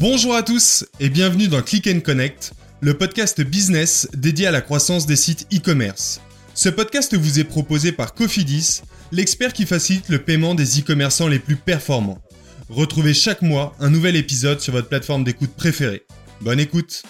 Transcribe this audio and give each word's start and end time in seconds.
Bonjour 0.00 0.34
à 0.34 0.42
tous 0.42 0.86
et 0.98 1.10
bienvenue 1.10 1.48
dans 1.48 1.60
Click 1.60 2.02
Connect, 2.02 2.54
le 2.80 2.96
podcast 2.96 3.42
business 3.42 4.08
dédié 4.14 4.46
à 4.46 4.50
la 4.50 4.62
croissance 4.62 5.04
des 5.04 5.14
sites 5.14 5.46
e-commerce. 5.52 6.22
Ce 6.54 6.70
podcast 6.70 7.14
vous 7.14 7.38
est 7.38 7.44
proposé 7.44 7.92
par 7.92 8.14
Cofidis, 8.14 8.80
l'expert 9.12 9.52
qui 9.52 9.66
facilite 9.66 10.08
le 10.08 10.22
paiement 10.22 10.54
des 10.54 10.80
e-commerçants 10.80 11.28
les 11.28 11.38
plus 11.38 11.56
performants. 11.56 12.22
Retrouvez 12.70 13.12
chaque 13.12 13.42
mois 13.42 13.76
un 13.78 13.90
nouvel 13.90 14.16
épisode 14.16 14.60
sur 14.60 14.72
votre 14.72 14.88
plateforme 14.88 15.22
d'écoute 15.22 15.54
préférée. 15.54 16.06
Bonne 16.40 16.60
écoute 16.60 17.02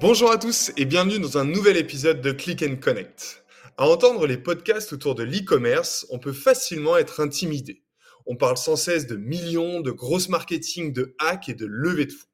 Bonjour 0.00 0.32
à 0.32 0.38
tous 0.38 0.72
et 0.76 0.86
bienvenue 0.86 1.20
dans 1.20 1.38
un 1.38 1.44
nouvel 1.44 1.76
épisode 1.76 2.20
de 2.20 2.32
Click 2.32 2.80
Connect. 2.80 3.39
À 3.80 3.86
entendre 3.86 4.26
les 4.26 4.36
podcasts 4.36 4.92
autour 4.92 5.14
de 5.14 5.22
l'e-commerce, 5.22 6.06
on 6.10 6.18
peut 6.18 6.34
facilement 6.34 6.98
être 6.98 7.18
intimidé. 7.18 7.82
On 8.26 8.36
parle 8.36 8.58
sans 8.58 8.76
cesse 8.76 9.06
de 9.06 9.16
millions, 9.16 9.80
de 9.80 9.90
grosses 9.90 10.28
marketing, 10.28 10.92
de 10.92 11.16
hacks 11.18 11.48
et 11.48 11.54
de 11.54 11.64
levées 11.64 12.04
de 12.04 12.12
fonds. 12.12 12.28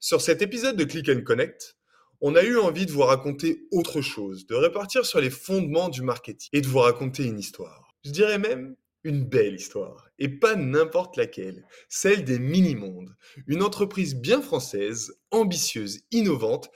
Sur 0.00 0.20
cet 0.20 0.42
épisode 0.42 0.76
de 0.76 0.84
Click 0.84 1.08
and 1.08 1.22
Connect, 1.22 1.78
on 2.20 2.36
a 2.36 2.42
eu 2.42 2.58
envie 2.58 2.84
de 2.84 2.92
vous 2.92 3.00
raconter 3.00 3.66
autre 3.72 4.02
chose, 4.02 4.46
de 4.46 4.54
répartir 4.54 5.06
sur 5.06 5.18
les 5.18 5.30
fondements 5.30 5.88
du 5.88 6.02
marketing 6.02 6.50
et 6.52 6.60
de 6.60 6.68
vous 6.68 6.80
raconter 6.80 7.24
une 7.24 7.38
histoire. 7.38 7.94
Je 8.04 8.10
dirais 8.10 8.38
même 8.38 8.76
une 9.02 9.24
belle 9.24 9.54
histoire, 9.54 10.10
et 10.18 10.28
pas 10.28 10.56
n'importe 10.56 11.16
laquelle, 11.16 11.66
celle 11.88 12.22
des 12.22 12.38
mini-mondes, 12.38 13.16
une 13.46 13.62
entreprise 13.62 14.14
bien 14.14 14.42
française, 14.42 15.14
ambitieuse, 15.30 16.02
innovante 16.10 16.68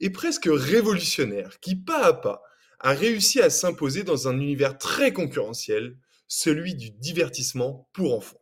et 0.00 0.10
presque 0.10 0.50
révolutionnaire 0.52 1.58
qui, 1.60 1.74
pas 1.74 2.04
à 2.04 2.12
pas, 2.12 2.42
a 2.80 2.92
réussi 2.92 3.40
à 3.40 3.50
s'imposer 3.50 4.02
dans 4.02 4.28
un 4.28 4.38
univers 4.38 4.78
très 4.78 5.12
concurrentiel, 5.12 5.96
celui 6.28 6.74
du 6.74 6.90
divertissement 6.90 7.88
pour 7.92 8.14
enfants. 8.14 8.40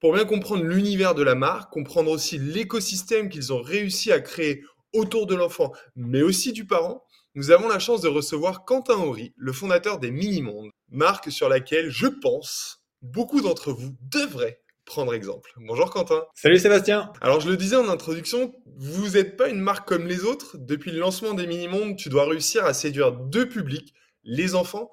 Pour 0.00 0.12
bien 0.12 0.24
comprendre 0.24 0.64
l'univers 0.64 1.14
de 1.14 1.22
la 1.22 1.34
marque, 1.34 1.72
comprendre 1.72 2.10
aussi 2.10 2.38
l'écosystème 2.38 3.28
qu'ils 3.28 3.52
ont 3.52 3.62
réussi 3.62 4.12
à 4.12 4.20
créer 4.20 4.62
autour 4.92 5.26
de 5.26 5.34
l'enfant, 5.34 5.72
mais 5.94 6.22
aussi 6.22 6.52
du 6.52 6.66
parent, 6.66 7.02
nous 7.34 7.50
avons 7.50 7.68
la 7.68 7.78
chance 7.78 8.00
de 8.00 8.08
recevoir 8.08 8.64
Quentin 8.64 8.94
Horry, 8.94 9.32
le 9.36 9.52
fondateur 9.52 9.98
des 9.98 10.10
Mini-Mondes, 10.10 10.70
marque 10.88 11.30
sur 11.30 11.48
laquelle 11.48 11.90
je 11.90 12.06
pense 12.06 12.82
beaucoup 13.02 13.40
d'entre 13.40 13.72
vous 13.72 13.94
devraient 14.00 14.60
prendre 14.86 15.12
exemple. 15.12 15.52
Bonjour 15.58 15.90
Quentin. 15.90 16.24
Salut 16.34 16.58
Sébastien. 16.58 17.12
Alors 17.20 17.40
je 17.40 17.50
le 17.50 17.56
disais 17.56 17.76
en 17.76 17.88
introduction, 17.88 18.54
vous 18.78 19.10
n'êtes 19.10 19.36
pas 19.36 19.48
une 19.48 19.60
marque 19.60 19.86
comme 19.86 20.06
les 20.06 20.24
autres. 20.24 20.56
Depuis 20.58 20.92
le 20.92 20.98
lancement 20.98 21.34
des 21.34 21.46
Mini-Mondes, 21.46 21.96
tu 21.96 22.08
dois 22.08 22.26
réussir 22.26 22.64
à 22.64 22.72
séduire 22.72 23.12
deux 23.12 23.48
publics, 23.48 23.92
les 24.22 24.54
enfants 24.54 24.90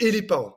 et 0.00 0.10
les 0.10 0.22
parents. 0.22 0.56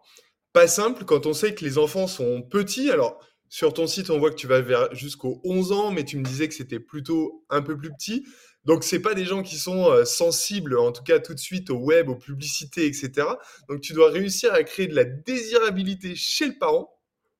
Pas 0.54 0.68
simple 0.68 1.04
quand 1.04 1.26
on 1.28 1.34
sait 1.34 1.54
que 1.54 1.64
les 1.64 1.78
enfants 1.78 2.08
sont 2.08 2.42
petits. 2.42 2.90
Alors 2.90 3.20
sur 3.50 3.74
ton 3.74 3.88
site, 3.88 4.10
on 4.10 4.20
voit 4.20 4.32
que 4.32 4.36
tu 4.36 4.48
vas 4.48 4.62
vers 4.62 4.94
jusqu'aux 4.96 5.42
11 5.44 5.72
ans, 5.74 5.92
mais 5.92 6.04
tu 6.04 6.18
me 6.18 6.24
disais 6.24 6.48
que 6.48 6.54
c'était 6.54 6.80
plutôt 6.80 7.46
un 7.50 7.62
peu 7.62 7.78
plus 7.78 7.92
petit. 7.92 8.26
Donc 8.64 8.84
c'est 8.84 9.00
pas 9.02 9.14
des 9.14 9.26
gens 9.26 9.44
qui 9.44 9.58
sont 9.58 9.92
euh, 9.92 10.06
sensibles, 10.06 10.78
en 10.78 10.92
tout 10.92 11.04
cas 11.04 11.20
tout 11.20 11.34
de 11.34 11.40
suite 11.40 11.70
au 11.70 11.78
web, 11.78 12.10
aux 12.10 12.16
publicités, 12.16 12.86
etc. 12.86 13.28
Donc 13.70 13.82
tu 13.82 13.94
dois 13.94 14.10
réussir 14.12 14.54
à 14.54 14.64
créer 14.64 14.88
de 14.88 14.96
la 14.96 15.06
désirabilité 15.06 16.16
chez 16.16 16.48
le 16.48 16.58
parent 16.58 16.97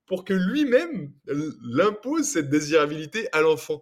pour 0.08 0.24
que 0.24 0.34
lui-même 0.34 1.12
l'impose 1.62 2.26
cette 2.26 2.50
désirabilité 2.50 3.28
à 3.34 3.42
l'enfant. 3.42 3.82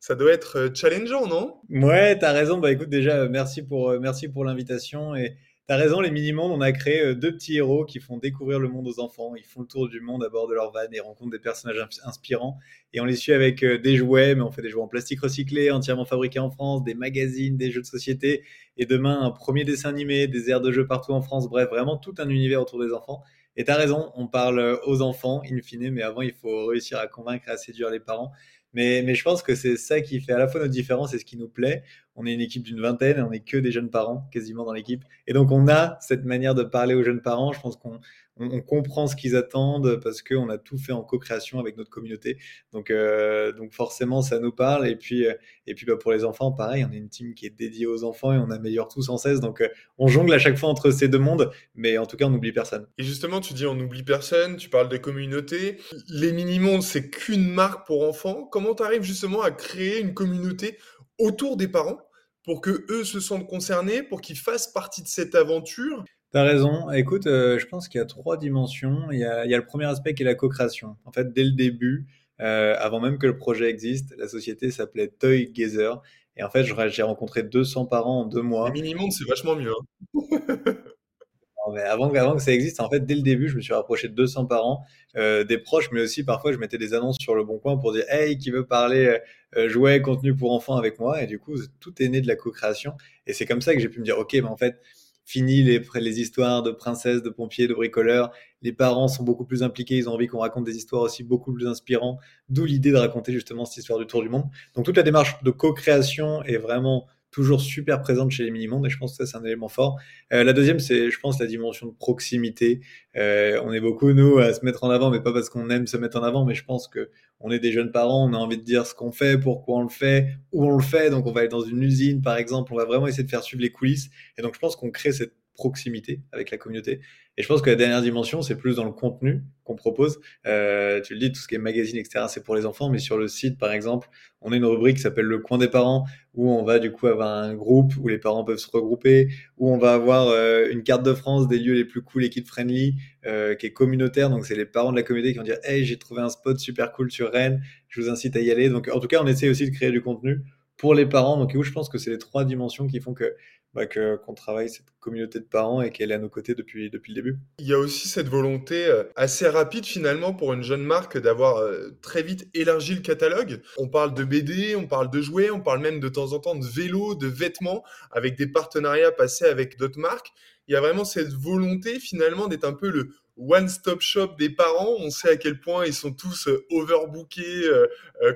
Ça 0.00 0.14
doit 0.14 0.32
être 0.32 0.58
euh, 0.58 0.68
challengeant, 0.72 1.26
non? 1.26 1.56
Ouais, 1.68 2.16
tu 2.16 2.24
as 2.24 2.32
raison. 2.32 2.58
Bah 2.58 2.70
écoute, 2.70 2.88
déjà, 2.88 3.22
euh, 3.22 3.28
merci 3.28 3.62
pour, 3.62 3.90
euh, 3.90 3.98
merci 3.98 4.28
pour 4.28 4.44
l'invitation. 4.44 5.16
Et 5.16 5.34
tu 5.66 5.74
as 5.74 5.76
raison, 5.76 6.00
les 6.00 6.12
mini-mondes, 6.12 6.52
on 6.52 6.60
a 6.60 6.70
créé 6.70 7.16
deux 7.16 7.32
petits 7.32 7.56
héros 7.56 7.84
qui 7.84 7.98
font 7.98 8.16
découvrir 8.16 8.60
le 8.60 8.68
monde 8.68 8.86
aux 8.86 9.00
enfants. 9.00 9.34
Ils 9.34 9.44
font 9.44 9.62
le 9.62 9.66
tour 9.66 9.88
du 9.88 10.00
monde 10.00 10.22
à 10.22 10.28
bord 10.28 10.46
de 10.46 10.54
leur 10.54 10.70
van 10.70 10.86
et 10.92 11.00
rencontrent 11.00 11.32
des 11.32 11.40
personnages 11.40 11.84
inspirants. 12.04 12.58
Et 12.92 13.00
on 13.00 13.04
les 13.04 13.16
suit 13.16 13.32
avec 13.32 13.62
des 13.64 13.96
jouets, 13.96 14.36
mais 14.36 14.42
on 14.42 14.52
fait 14.52 14.62
des 14.62 14.70
jouets 14.70 14.84
en 14.84 14.88
plastique 14.88 15.20
recyclé, 15.20 15.72
entièrement 15.72 16.04
fabriqués 16.04 16.38
en 16.38 16.50
France, 16.50 16.84
des 16.84 16.94
magazines, 16.94 17.56
des 17.56 17.72
jeux 17.72 17.82
de 17.82 17.86
société. 17.86 18.44
Et 18.78 18.86
demain, 18.86 19.20
un 19.20 19.30
premier 19.32 19.64
dessin 19.64 19.90
animé, 19.90 20.28
des 20.28 20.48
aires 20.48 20.60
de 20.60 20.70
jeux 20.70 20.86
partout 20.86 21.12
en 21.12 21.20
France. 21.20 21.50
Bref, 21.50 21.68
vraiment 21.68 21.98
tout 21.98 22.14
un 22.18 22.30
univers 22.30 22.62
autour 22.62 22.80
des 22.80 22.92
enfants. 22.94 23.22
Et 23.58 23.64
tu 23.64 23.72
as 23.72 23.76
raison, 23.76 24.12
on 24.14 24.28
parle 24.28 24.78
aux 24.86 25.02
enfants, 25.02 25.42
in 25.44 25.60
fine, 25.60 25.90
mais 25.90 26.02
avant, 26.02 26.22
il 26.22 26.32
faut 26.32 26.66
réussir 26.66 26.98
à 26.98 27.08
convaincre 27.08 27.48
et 27.48 27.50
à 27.50 27.56
séduire 27.56 27.90
les 27.90 27.98
parents. 27.98 28.30
Mais, 28.72 29.02
mais 29.02 29.16
je 29.16 29.24
pense 29.24 29.42
que 29.42 29.56
c'est 29.56 29.76
ça 29.76 30.00
qui 30.00 30.20
fait 30.20 30.32
à 30.32 30.38
la 30.38 30.46
fois 30.46 30.60
notre 30.60 30.72
différence 30.72 31.12
et 31.12 31.18
ce 31.18 31.24
qui 31.24 31.36
nous 31.36 31.48
plaît. 31.48 31.82
On 32.18 32.26
est 32.26 32.34
une 32.34 32.40
équipe 32.40 32.64
d'une 32.64 32.80
vingtaine, 32.80 33.22
on 33.22 33.30
n'est 33.30 33.40
que 33.40 33.56
des 33.56 33.70
jeunes 33.70 33.90
parents 33.90 34.28
quasiment 34.32 34.64
dans 34.64 34.72
l'équipe. 34.72 35.04
Et 35.28 35.32
donc, 35.32 35.52
on 35.52 35.68
a 35.68 35.96
cette 36.00 36.24
manière 36.24 36.56
de 36.56 36.64
parler 36.64 36.94
aux 36.94 37.04
jeunes 37.04 37.22
parents. 37.22 37.52
Je 37.52 37.60
pense 37.60 37.76
qu'on 37.76 38.00
on, 38.40 38.60
comprend 38.60 39.06
ce 39.06 39.16
qu'ils 39.16 39.36
attendent 39.36 40.00
parce 40.02 40.22
qu'on 40.22 40.48
a 40.48 40.58
tout 40.58 40.78
fait 40.78 40.92
en 40.92 41.02
co-création 41.02 41.60
avec 41.60 41.76
notre 41.76 41.90
communauté. 41.90 42.38
Donc, 42.72 42.90
euh, 42.90 43.52
donc 43.52 43.72
forcément, 43.72 44.20
ça 44.20 44.40
nous 44.40 44.50
parle. 44.50 44.88
Et 44.88 44.96
puis, 44.96 45.26
euh, 45.26 45.34
et 45.68 45.74
puis 45.74 45.86
bah, 45.86 45.96
pour 45.96 46.10
les 46.10 46.24
enfants, 46.24 46.50
pareil, 46.50 46.84
on 46.84 46.92
est 46.92 46.96
une 46.96 47.08
team 47.08 47.34
qui 47.34 47.46
est 47.46 47.56
dédiée 47.56 47.86
aux 47.86 48.02
enfants 48.02 48.32
et 48.32 48.38
on 48.38 48.50
améliore 48.50 48.88
tout 48.88 49.02
sans 49.02 49.16
cesse. 49.16 49.38
Donc, 49.38 49.60
euh, 49.60 49.68
on 49.98 50.08
jongle 50.08 50.32
à 50.32 50.40
chaque 50.40 50.56
fois 50.56 50.68
entre 50.68 50.90
ces 50.90 51.06
deux 51.06 51.18
mondes, 51.18 51.50
mais 51.76 51.98
en 51.98 52.06
tout 52.06 52.16
cas, 52.16 52.26
on 52.26 52.30
n'oublie 52.30 52.52
personne. 52.52 52.86
Et 52.98 53.04
justement, 53.04 53.40
tu 53.40 53.54
dis 53.54 53.66
on 53.66 53.74
n'oublie 53.74 54.02
personne, 54.02 54.56
tu 54.56 54.68
parles 54.68 54.88
des 54.88 55.00
communautés. 55.00 55.78
Les 56.08 56.32
mini-mondes, 56.32 56.82
c'est 56.82 57.10
qu'une 57.10 57.48
marque 57.48 57.86
pour 57.86 58.08
enfants. 58.08 58.44
Comment 58.50 58.74
tu 58.74 58.82
arrives 58.82 59.02
justement 59.02 59.42
à 59.42 59.52
créer 59.52 60.00
une 60.00 60.14
communauté 60.14 60.78
autour 61.18 61.56
des 61.56 61.68
parents? 61.68 62.07
Pour 62.48 62.62
que 62.62 62.86
eux 62.88 63.04
se 63.04 63.20
sentent 63.20 63.46
concernés, 63.46 64.02
pour 64.02 64.22
qu'ils 64.22 64.38
fassent 64.38 64.72
partie 64.72 65.02
de 65.02 65.06
cette 65.06 65.34
aventure 65.34 66.02
T'as 66.32 66.44
raison. 66.44 66.90
Écoute, 66.90 67.26
euh, 67.26 67.58
je 67.58 67.66
pense 67.66 67.88
qu'il 67.88 67.98
y 67.98 68.02
a 68.02 68.06
trois 68.06 68.38
dimensions. 68.38 69.10
Il 69.12 69.18
y 69.18 69.24
a, 69.24 69.44
il 69.44 69.50
y 69.50 69.54
a 69.54 69.58
le 69.58 69.66
premier 69.66 69.84
aspect 69.84 70.14
qui 70.14 70.22
est 70.22 70.24
la 70.24 70.34
co-création. 70.34 70.96
En 71.04 71.12
fait, 71.12 71.30
dès 71.34 71.44
le 71.44 71.50
début, 71.50 72.06
euh, 72.40 72.74
avant 72.78 73.00
même 73.00 73.18
que 73.18 73.26
le 73.26 73.36
projet 73.36 73.68
existe, 73.68 74.14
la 74.16 74.28
société 74.28 74.70
s'appelait 74.70 75.08
Toy 75.08 75.52
Gazer. 75.52 76.00
Et 76.38 76.42
en 76.42 76.48
fait, 76.48 76.64
j'ai 76.64 77.02
rencontré 77.02 77.42
200 77.42 77.84
parents 77.84 78.22
en 78.22 78.24
deux 78.24 78.40
mois. 78.40 78.70
Minimum, 78.70 79.10
c'est 79.10 79.28
vachement 79.28 79.54
mieux. 79.54 79.72
Hein. 80.14 80.14
mais 81.74 81.82
avant, 81.82 82.10
avant 82.14 82.34
que 82.34 82.42
ça 82.42 82.52
existe, 82.52 82.80
en 82.80 82.88
fait, 82.88 83.00
dès 83.00 83.14
le 83.14 83.22
début, 83.22 83.48
je 83.48 83.56
me 83.56 83.60
suis 83.60 83.74
rapproché 83.74 84.08
de 84.08 84.14
200 84.14 84.46
parents, 84.46 84.86
euh, 85.16 85.44
des 85.44 85.58
proches, 85.58 85.90
mais 85.92 86.00
aussi 86.00 86.24
parfois, 86.24 86.52
je 86.52 86.56
mettais 86.56 86.78
des 86.78 86.94
annonces 86.94 87.18
sur 87.20 87.34
le 87.34 87.44
bon 87.44 87.58
coin 87.58 87.76
pour 87.76 87.92
dire 87.92 88.04
Hey, 88.08 88.38
qui 88.38 88.50
veut 88.50 88.66
parler 88.66 89.18
jouets, 89.56 90.02
contenu 90.02 90.34
pour 90.34 90.52
enfants 90.52 90.76
avec 90.76 90.98
moi 90.98 91.22
Et 91.22 91.26
du 91.26 91.38
coup, 91.38 91.56
tout 91.80 92.02
est 92.02 92.08
né 92.08 92.20
de 92.20 92.26
la 92.26 92.36
co-création. 92.36 92.94
Et 93.26 93.32
c'est 93.32 93.46
comme 93.46 93.60
ça 93.60 93.74
que 93.74 93.80
j'ai 93.80 93.88
pu 93.88 94.00
me 94.00 94.04
dire 94.04 94.18
Ok, 94.18 94.34
mais 94.34 94.42
en 94.42 94.56
fait, 94.56 94.80
fini 95.28 95.62
les, 95.62 95.82
les 95.96 96.20
histoires 96.20 96.62
de 96.62 96.70
princesses, 96.70 97.22
de 97.22 97.28
pompiers, 97.28 97.68
de 97.68 97.74
bricoleurs. 97.74 98.30
Les 98.62 98.72
parents 98.72 99.08
sont 99.08 99.24
beaucoup 99.24 99.44
plus 99.44 99.62
impliqués, 99.62 99.96
ils 99.96 100.08
ont 100.08 100.14
envie 100.14 100.26
qu'on 100.26 100.38
raconte 100.38 100.64
des 100.64 100.76
histoires 100.76 101.02
aussi 101.02 101.22
beaucoup 101.22 101.52
plus 101.52 101.66
inspirantes, 101.66 102.18
d'où 102.48 102.64
l'idée 102.64 102.92
de 102.92 102.96
raconter 102.96 103.32
justement 103.32 103.66
cette 103.66 103.76
histoire 103.76 103.98
du 103.98 104.06
tour 104.06 104.22
du 104.22 104.30
monde. 104.30 104.44
Donc 104.74 104.86
toute 104.86 104.96
la 104.96 105.02
démarche 105.02 105.42
de 105.42 105.50
co-création 105.50 106.42
est 106.44 106.56
vraiment 106.56 107.06
toujours 107.30 107.60
super 107.60 108.00
présente 108.00 108.30
chez 108.30 108.44
les 108.44 108.50
mini-mondes 108.50 108.86
et 108.86 108.90
je 108.90 108.98
pense 108.98 109.16
que 109.16 109.24
ça 109.24 109.30
c'est 109.30 109.38
un 109.38 109.44
élément 109.44 109.68
fort. 109.68 109.98
Euh, 110.32 110.44
la 110.44 110.52
deuxième 110.52 110.78
c'est 110.78 111.10
je 111.10 111.20
pense 111.20 111.38
la 111.38 111.46
dimension 111.46 111.86
de 111.86 111.92
proximité. 111.92 112.80
Euh, 113.16 113.60
on 113.64 113.72
est 113.72 113.80
beaucoup 113.80 114.12
nous 114.12 114.38
à 114.38 114.52
se 114.52 114.64
mettre 114.64 114.84
en 114.84 114.90
avant 114.90 115.10
mais 115.10 115.20
pas 115.20 115.32
parce 115.32 115.50
qu'on 115.50 115.70
aime 115.70 115.86
se 115.86 115.96
mettre 115.96 116.18
en 116.18 116.22
avant 116.22 116.44
mais 116.44 116.54
je 116.54 116.64
pense 116.64 116.88
que 116.88 117.10
on 117.40 117.50
est 117.50 117.58
des 117.60 117.70
jeunes 117.70 117.92
parents, 117.92 118.28
on 118.28 118.34
a 118.34 118.36
envie 118.36 118.58
de 118.58 118.64
dire 118.64 118.86
ce 118.86 118.94
qu'on 118.94 119.12
fait, 119.12 119.38
pourquoi 119.38 119.78
on 119.78 119.82
le 119.82 119.88
fait, 119.88 120.38
où 120.52 120.66
on 120.66 120.76
le 120.76 120.82
fait. 120.82 121.10
Donc 121.10 121.26
on 121.26 121.32
va 121.32 121.40
aller 121.40 121.48
dans 121.48 121.62
une 121.62 121.82
usine 121.82 122.22
par 122.22 122.36
exemple, 122.36 122.72
on 122.72 122.76
va 122.76 122.84
vraiment 122.84 123.06
essayer 123.06 123.24
de 123.24 123.30
faire 123.30 123.42
suivre 123.42 123.62
les 123.62 123.70
coulisses 123.70 124.10
et 124.36 124.42
donc 124.42 124.54
je 124.54 124.58
pense 124.58 124.76
qu'on 124.76 124.90
crée 124.90 125.12
cette 125.12 125.34
proximité 125.58 126.22
avec 126.32 126.52
la 126.52 126.56
communauté. 126.56 127.00
Et 127.36 127.42
je 127.42 127.48
pense 127.48 127.62
que 127.62 127.68
la 127.68 127.76
dernière 127.76 128.00
dimension, 128.00 128.42
c'est 128.42 128.56
plus 128.56 128.76
dans 128.76 128.84
le 128.84 128.92
contenu 128.92 129.42
qu'on 129.64 129.74
propose. 129.74 130.20
Euh, 130.46 131.00
tu 131.00 131.14
le 131.14 131.18
dis, 131.18 131.32
tout 131.32 131.40
ce 131.40 131.48
qui 131.48 131.56
est 131.56 131.58
magazine, 131.58 131.98
etc., 131.98 132.26
c'est 132.28 132.44
pour 132.44 132.54
les 132.54 132.64
enfants, 132.64 132.88
mais 132.88 133.00
sur 133.00 133.18
le 133.18 133.26
site, 133.26 133.58
par 133.58 133.72
exemple, 133.72 134.08
on 134.40 134.52
a 134.52 134.56
une 134.56 134.64
rubrique 134.64 134.96
qui 134.96 135.02
s'appelle 135.02 135.26
le 135.26 135.38
coin 135.38 135.58
des 135.58 135.66
parents, 135.66 136.04
où 136.34 136.48
on 136.50 136.62
va 136.62 136.78
du 136.78 136.92
coup 136.92 137.08
avoir 137.08 137.28
un 137.28 137.54
groupe 137.54 137.92
où 138.00 138.06
les 138.06 138.18
parents 138.18 138.44
peuvent 138.44 138.58
se 138.58 138.70
regrouper, 138.70 139.28
où 139.56 139.68
on 139.72 139.78
va 139.78 139.94
avoir 139.94 140.28
euh, 140.28 140.68
une 140.70 140.84
carte 140.84 141.02
de 141.02 141.12
France 141.12 141.48
des 141.48 141.58
lieux 141.58 141.74
les 141.74 141.84
plus 141.84 142.02
cool 142.02 142.24
et 142.24 142.30
kid-friendly, 142.30 142.94
euh, 143.26 143.56
qui 143.56 143.66
est 143.66 143.72
communautaire. 143.72 144.30
Donc, 144.30 144.46
c'est 144.46 144.56
les 144.56 144.66
parents 144.66 144.92
de 144.92 144.96
la 144.96 145.02
communauté 145.02 145.32
qui 145.32 145.38
vont 145.38 145.44
dire, 145.44 145.58
hey, 145.64 145.84
j'ai 145.84 145.98
trouvé 145.98 146.22
un 146.22 146.30
spot 146.30 146.58
super 146.58 146.92
cool 146.92 147.10
sur 147.10 147.32
Rennes, 147.32 147.60
je 147.88 148.00
vous 148.00 148.08
incite 148.08 148.36
à 148.36 148.40
y 148.40 148.52
aller. 148.52 148.68
Donc, 148.68 148.88
en 148.92 149.00
tout 149.00 149.08
cas, 149.08 149.20
on 149.20 149.26
essaie 149.26 149.48
aussi 149.48 149.68
de 149.68 149.74
créer 149.74 149.90
du 149.90 150.02
contenu 150.02 150.40
pour 150.76 150.94
les 150.94 151.04
parents. 151.04 151.36
Donc, 151.36 151.52
où 151.54 151.62
je 151.62 151.72
pense 151.72 151.88
que 151.88 151.98
c'est 151.98 152.10
les 152.10 152.18
trois 152.18 152.44
dimensions 152.44 152.86
qui 152.86 153.00
font 153.00 153.12
que 153.12 153.34
bah, 153.74 153.86
qu'on 153.86 154.34
travaille 154.34 154.70
cette 154.70 154.86
communauté 154.98 155.40
de 155.40 155.44
parents 155.44 155.82
et 155.82 155.90
qu'elle 155.90 156.10
est 156.10 156.14
à 156.14 156.18
nos 156.18 156.30
côtés 156.30 156.54
depuis, 156.54 156.88
depuis 156.90 157.12
le 157.12 157.22
début. 157.22 157.38
Il 157.58 157.66
y 157.66 157.74
a 157.74 157.78
aussi 157.78 158.08
cette 158.08 158.28
volonté 158.28 158.86
euh, 158.86 159.04
assez 159.14 159.46
rapide 159.46 159.84
finalement 159.84 160.32
pour 160.32 160.54
une 160.54 160.62
jeune 160.62 160.82
marque 160.82 161.18
d'avoir 161.18 161.58
euh, 161.58 161.90
très 162.00 162.22
vite 162.22 162.48
élargi 162.54 162.94
le 162.94 163.02
catalogue. 163.02 163.60
On 163.76 163.86
parle 163.86 164.14
de 164.14 164.24
BD, 164.24 164.74
on 164.74 164.86
parle 164.86 165.10
de 165.10 165.20
jouets, 165.20 165.50
on 165.50 165.60
parle 165.60 165.80
même 165.80 166.00
de 166.00 166.08
temps 166.08 166.32
en 166.32 166.38
temps 166.38 166.54
de 166.54 166.64
vélos, 166.64 167.14
de 167.14 167.26
vêtements, 167.26 167.84
avec 168.10 168.36
des 168.36 168.46
partenariats 168.46 169.12
passés 169.12 169.44
avec 169.44 169.78
d'autres 169.78 170.00
marques. 170.00 170.32
Il 170.66 170.72
y 170.72 170.76
a 170.76 170.80
vraiment 170.80 171.04
cette 171.04 171.32
volonté 171.32 172.00
finalement 172.00 172.48
d'être 172.48 172.64
un 172.64 172.74
peu 172.74 172.90
le 172.90 173.10
one-stop 173.36 174.00
shop 174.00 174.34
des 174.38 174.50
parents. 174.50 174.96
On 174.98 175.10
sait 175.10 175.28
à 175.28 175.36
quel 175.36 175.60
point 175.60 175.84
ils 175.84 175.94
sont 175.94 176.12
tous 176.12 176.48
euh, 176.48 176.64
overbookés 176.70 177.68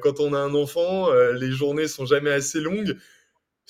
quand 0.02 0.20
on 0.20 0.34
a 0.34 0.38
un 0.38 0.54
enfant. 0.54 1.10
les 1.32 1.50
journées 1.50 1.88
sont 1.88 2.06
jamais 2.06 2.30
assez 2.30 2.60
longues 2.60 2.96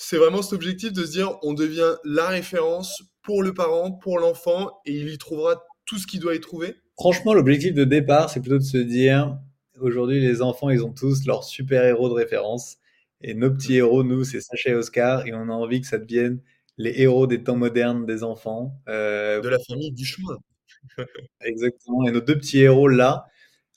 c'est 0.03 0.17
vraiment 0.17 0.43
cet 0.43 0.55
objectif 0.55 0.93
de 0.93 1.05
se 1.05 1.13
dire 1.13 1.39
on 1.43 1.55
devient 1.55 1.95
la 2.05 2.29
référence 2.29 3.05
pour 3.23 3.43
le 3.43 3.55
parent, 3.55 3.93
pour 3.93 4.19
l'enfant, 4.19 4.81
et 4.85 4.93
il 4.93 5.09
y 5.09 5.17
trouvera 5.17 5.65
tout 5.87 5.97
ce 5.97 6.07
qu'il 6.09 6.19
doit 6.19 6.35
y 6.35 6.41
trouver 6.41 6.75
Franchement, 6.99 7.35
l'objectif 7.35 7.73
de 7.73 7.85
départ, 7.85 8.29
c'est 8.29 8.41
plutôt 8.41 8.59
de 8.59 8.65
se 8.65 8.79
dire, 8.79 9.39
aujourd'hui, 9.81 10.21
les 10.21 10.43
enfants, 10.43 10.71
ils 10.71 10.85
ont 10.85 10.93
tous 10.93 11.25
leur 11.25 11.45
super-héros 11.45 12.09
de 12.09 12.15
référence. 12.15 12.79
Et 13.21 13.35
nos 13.35 13.51
petits 13.51 13.77
héros, 13.77 14.03
nous, 14.03 14.25
c'est 14.25 14.41
Sacha 14.41 14.71
et 14.71 14.75
Oscar, 14.75 15.27
et 15.27 15.33
on 15.35 15.49
a 15.49 15.53
envie 15.53 15.81
que 15.81 15.87
ça 15.87 15.99
devienne 15.99 16.41
les 16.79 17.01
héros 17.01 17.29
des 17.29 17.43
temps 17.43 17.57
modernes 17.57 18.05
des 18.05 18.25
enfants. 18.25 18.75
Euh, 18.89 19.41
de 19.41 19.49
la 19.49 19.59
famille 19.61 19.93
du 19.93 20.05
chemin. 20.05 20.37
Exactement. 21.41 22.07
Et 22.09 22.11
nos 22.11 22.21
deux 22.21 22.37
petits 22.37 22.61
héros 22.61 22.89
là, 22.89 23.27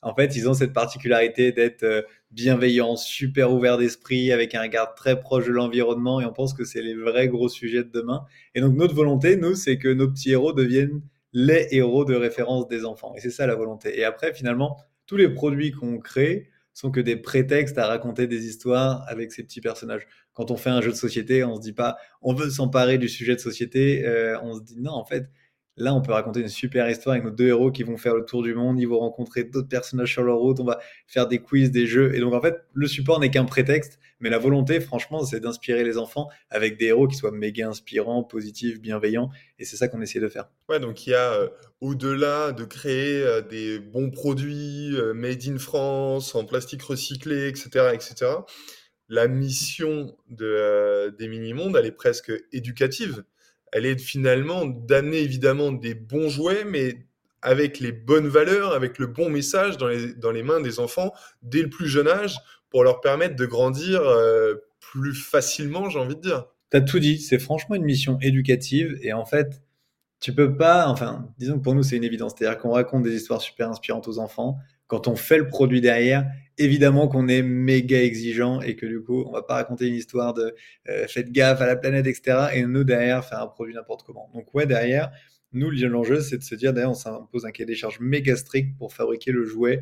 en 0.02 0.14
fait, 0.16 0.36
ils 0.36 0.50
ont 0.50 0.54
cette 0.54 0.74
particularité 0.74 1.52
d'être 1.52 2.06
bienveillants, 2.36 2.98
super 2.98 3.54
ouverts 3.54 3.78
d'esprit, 3.78 4.34
avec 4.34 4.54
un 4.56 4.62
regard 4.62 4.94
très 4.94 5.20
proche 5.20 5.46
de 5.46 5.52
l'environnement, 5.52 6.20
et 6.20 6.26
on 6.26 6.34
pense 6.34 6.54
que 6.54 6.66
c'est 6.66 6.82
les 6.82 6.94
vrais 6.94 7.30
gros 7.30 7.48
sujets 7.48 7.84
de 7.84 7.90
demain. 7.90 8.26
Et 8.54 8.62
donc 8.62 8.76
notre 8.76 8.94
volonté, 8.94 9.38
nous, 9.38 9.56
c'est 9.56 9.78
que 9.78 9.88
nos 9.88 10.10
petits 10.10 10.32
héros 10.32 10.52
deviennent 10.52 11.02
les 11.32 11.68
héros 11.72 12.04
de 12.04 12.14
référence 12.14 12.68
des 12.68 12.84
enfants. 12.84 13.14
Et 13.16 13.22
c'est 13.22 13.32
ça 13.32 13.48
la 13.48 13.56
volonté. 13.56 13.98
Et 13.98 14.04
après, 14.04 14.34
finalement, 14.34 14.78
tous 15.08 15.16
les 15.16 15.30
produits 15.30 15.72
qu'on 15.72 15.98
crée 15.98 16.50
sont 16.74 16.92
que 16.92 17.00
des 17.00 17.16
prétextes 17.16 17.78
à 17.78 17.88
raconter 17.88 18.28
des 18.28 18.48
histoires 18.48 19.06
avec 19.08 19.32
ces 19.32 19.44
petits 19.44 19.62
personnages. 19.62 20.06
Quand 20.34 20.52
on 20.52 20.58
fait 20.58 20.70
un 20.70 20.82
jeu 20.82 20.92
de 20.92 20.98
société, 20.98 21.46
on 21.46 21.56
se 21.56 21.62
dit 21.62 21.74
pas 21.74 21.98
on 22.22 22.34
veut 22.34 22.50
s'emparer 22.50 22.98
du 22.98 23.08
sujet 23.08 23.36
de 23.36 23.40
société, 23.40 24.06
euh, 24.06 24.38
on 24.44 24.56
se 24.56 24.62
dit 24.62 24.76
non, 24.78 24.92
en 24.92 25.06
fait, 25.06 25.30
Là, 25.78 25.94
on 25.94 26.02
peut 26.02 26.14
raconter 26.14 26.40
une 26.40 26.48
super 26.48 26.90
histoire 26.90 27.14
avec 27.16 27.26
nos 27.26 27.32
deux 27.32 27.48
héros 27.48 27.70
qui 27.70 27.84
vont 27.84 27.98
faire 27.98 28.16
le 28.16 28.24
tour 28.24 28.42
du 28.44 28.56
monde, 28.56 28.80
ils 28.80 28.88
vont 28.88 29.00
rencontrer 29.00 29.44
d'autres 29.44 29.68
personnages 29.68 30.14
sur 30.14 30.24
leur 30.24 30.38
route, 30.38 30.58
on 30.62 30.64
va 30.64 30.80
faire 31.06 31.28
des 31.28 31.40
quiz, 31.40 31.70
des 31.70 31.86
jeux. 31.86 32.16
Et 32.16 32.20
donc, 32.22 32.34
en 32.34 32.42
fait, 32.42 32.64
le 32.74 32.88
support 32.88 33.20
n'est 33.20 33.30
qu'un 33.30 33.44
prétexte, 33.44 34.00
mais 34.22 34.30
la 34.30 34.38
volonté, 34.38 34.80
franchement, 34.80 35.26
c'est 35.26 35.42
d'inspirer 35.42 35.84
les 35.84 35.98
enfants 35.98 36.30
avec 36.50 36.78
des 36.78 36.86
héros 36.86 37.10
qui 37.10 37.18
soient 37.18 37.32
méga 37.32 37.68
inspirants, 37.68 38.24
positifs, 38.24 38.80
bienveillants. 38.80 39.32
Et 39.60 39.66
c'est 39.66 39.76
ça 39.76 39.90
qu'on 39.90 40.00
essaie 40.00 40.22
de 40.22 40.30
faire. 40.30 40.50
Ouais, 40.70 40.80
donc 40.80 41.06
il 41.08 41.10
y 41.10 41.14
a, 41.14 41.34
euh, 41.34 41.50
au-delà 41.82 42.54
de 42.54 42.64
créer 42.64 43.22
euh, 43.22 43.42
des 43.42 43.80
bons 43.80 44.12
produits 44.12 44.96
euh, 44.96 45.14
made 45.14 45.44
in 45.46 45.58
France, 45.58 46.36
en 46.36 46.46
plastique 46.46 46.84
recyclé, 46.84 47.50
etc., 47.50 47.90
etc., 47.94 48.32
la 49.10 49.28
mission 49.28 50.16
de, 50.30 51.14
des 51.20 51.28
mini-mondes, 51.28 51.76
elle 51.78 51.86
est 51.86 51.92
presque 51.92 52.32
éducative 52.52 53.24
elle 53.76 53.86
est 53.86 54.00
finalement 54.00 54.66
d'amener 54.66 55.18
évidemment 55.18 55.74
des 55.74 55.96
bons 55.96 56.30
jouets, 56.30 56.64
mais 56.64 56.96
avec 57.42 57.82
les 57.82 57.92
bonnes 57.92 58.30
valeurs, 58.30 58.72
avec 58.74 58.98
le 59.00 59.08
bon 59.08 59.30
message 59.30 59.76
dans 59.76 59.90
les, 60.32 60.44
mains 60.44 60.62
des 60.62 60.80
enfants 60.80 61.12
dès 61.42 61.62
le 61.62 61.70
plus 61.70 61.90
jeune 61.90 62.08
âge 62.08 62.38
pour 62.70 62.86
leur 62.86 63.02
permettre 63.02 63.36
de 63.36 63.46
grandir 63.46 64.00
euh, 64.02 64.56
plus 64.80 65.14
facilement, 65.14 65.90
j'ai 65.90 66.00
envie 66.00 66.16
de 66.16 66.22
dire. 66.22 66.46
Tu 66.72 66.78
as 66.78 66.82
tout 66.82 67.00
dit, 67.00 67.20
c'est 67.20 67.38
franchement 67.38 67.76
une 67.76 67.84
mission 67.84 68.18
éducative 68.22 68.98
et 69.02 69.12
en 69.12 69.26
fait, 69.26 69.62
tu 70.22 70.34
peux 70.34 70.56
pas, 70.56 70.88
enfin, 70.88 71.28
disons 71.38 71.58
que 71.58 71.64
pour 71.64 71.76
nous 71.76 71.84
c'est 71.84 71.98
une 71.98 72.06
évidence, 72.06 72.32
c'est-à-dire 72.38 72.58
qu'on 72.58 72.72
raconte 72.72 73.04
des 73.04 73.14
histoires 73.14 73.42
super 73.42 73.70
inspirantes 73.70 74.08
aux 74.08 74.20
enfants. 74.20 74.58
Quand 74.88 75.08
on 75.08 75.16
fait 75.16 75.38
le 75.38 75.48
produit 75.48 75.82
derrière, 75.82 76.26
évidemment 76.58 77.08
qu'on 77.08 77.28
est 77.28 77.42
méga 77.42 78.02
exigeant 78.02 78.62
et 78.62 78.76
que 78.76 78.86
du 78.86 79.02
coup, 79.02 79.24
on 79.28 79.32
va 79.32 79.44
pas 79.44 79.56
raconter 79.56 79.88
une 79.88 79.96
histoire 79.96 80.34
de 80.34 80.56
euh, 80.90 81.08
faites 81.08 81.32
gaffe 81.32 81.62
à 81.62 81.66
la 81.66 81.76
planète, 81.76 82.08
etc. 82.08 82.48
Et 82.54 82.66
nous, 82.66 82.84
derrière, 82.84 83.26
faire 83.26 83.42
un 83.42 83.48
produit 83.48 83.74
n'importe 83.74 84.06
comment. 84.06 84.30
Donc, 84.34 84.54
ouais, 84.54 84.66
derrière, 84.66 85.12
nous, 85.54 85.72
l'enjeu, 85.72 86.22
c'est 86.22 86.38
de 86.38 86.44
se 86.44 86.56
dire, 86.56 86.74
derrière, 86.74 86.92
on 86.92 86.96
s'impose 86.96 87.46
un 87.46 87.52
cahier 87.52 87.66
des 87.66 87.76
charges 87.76 88.00
méga 88.00 88.36
strict 88.36 88.78
pour 88.78 88.94
fabriquer 88.94 89.32
le 89.32 89.44
jouet 89.44 89.82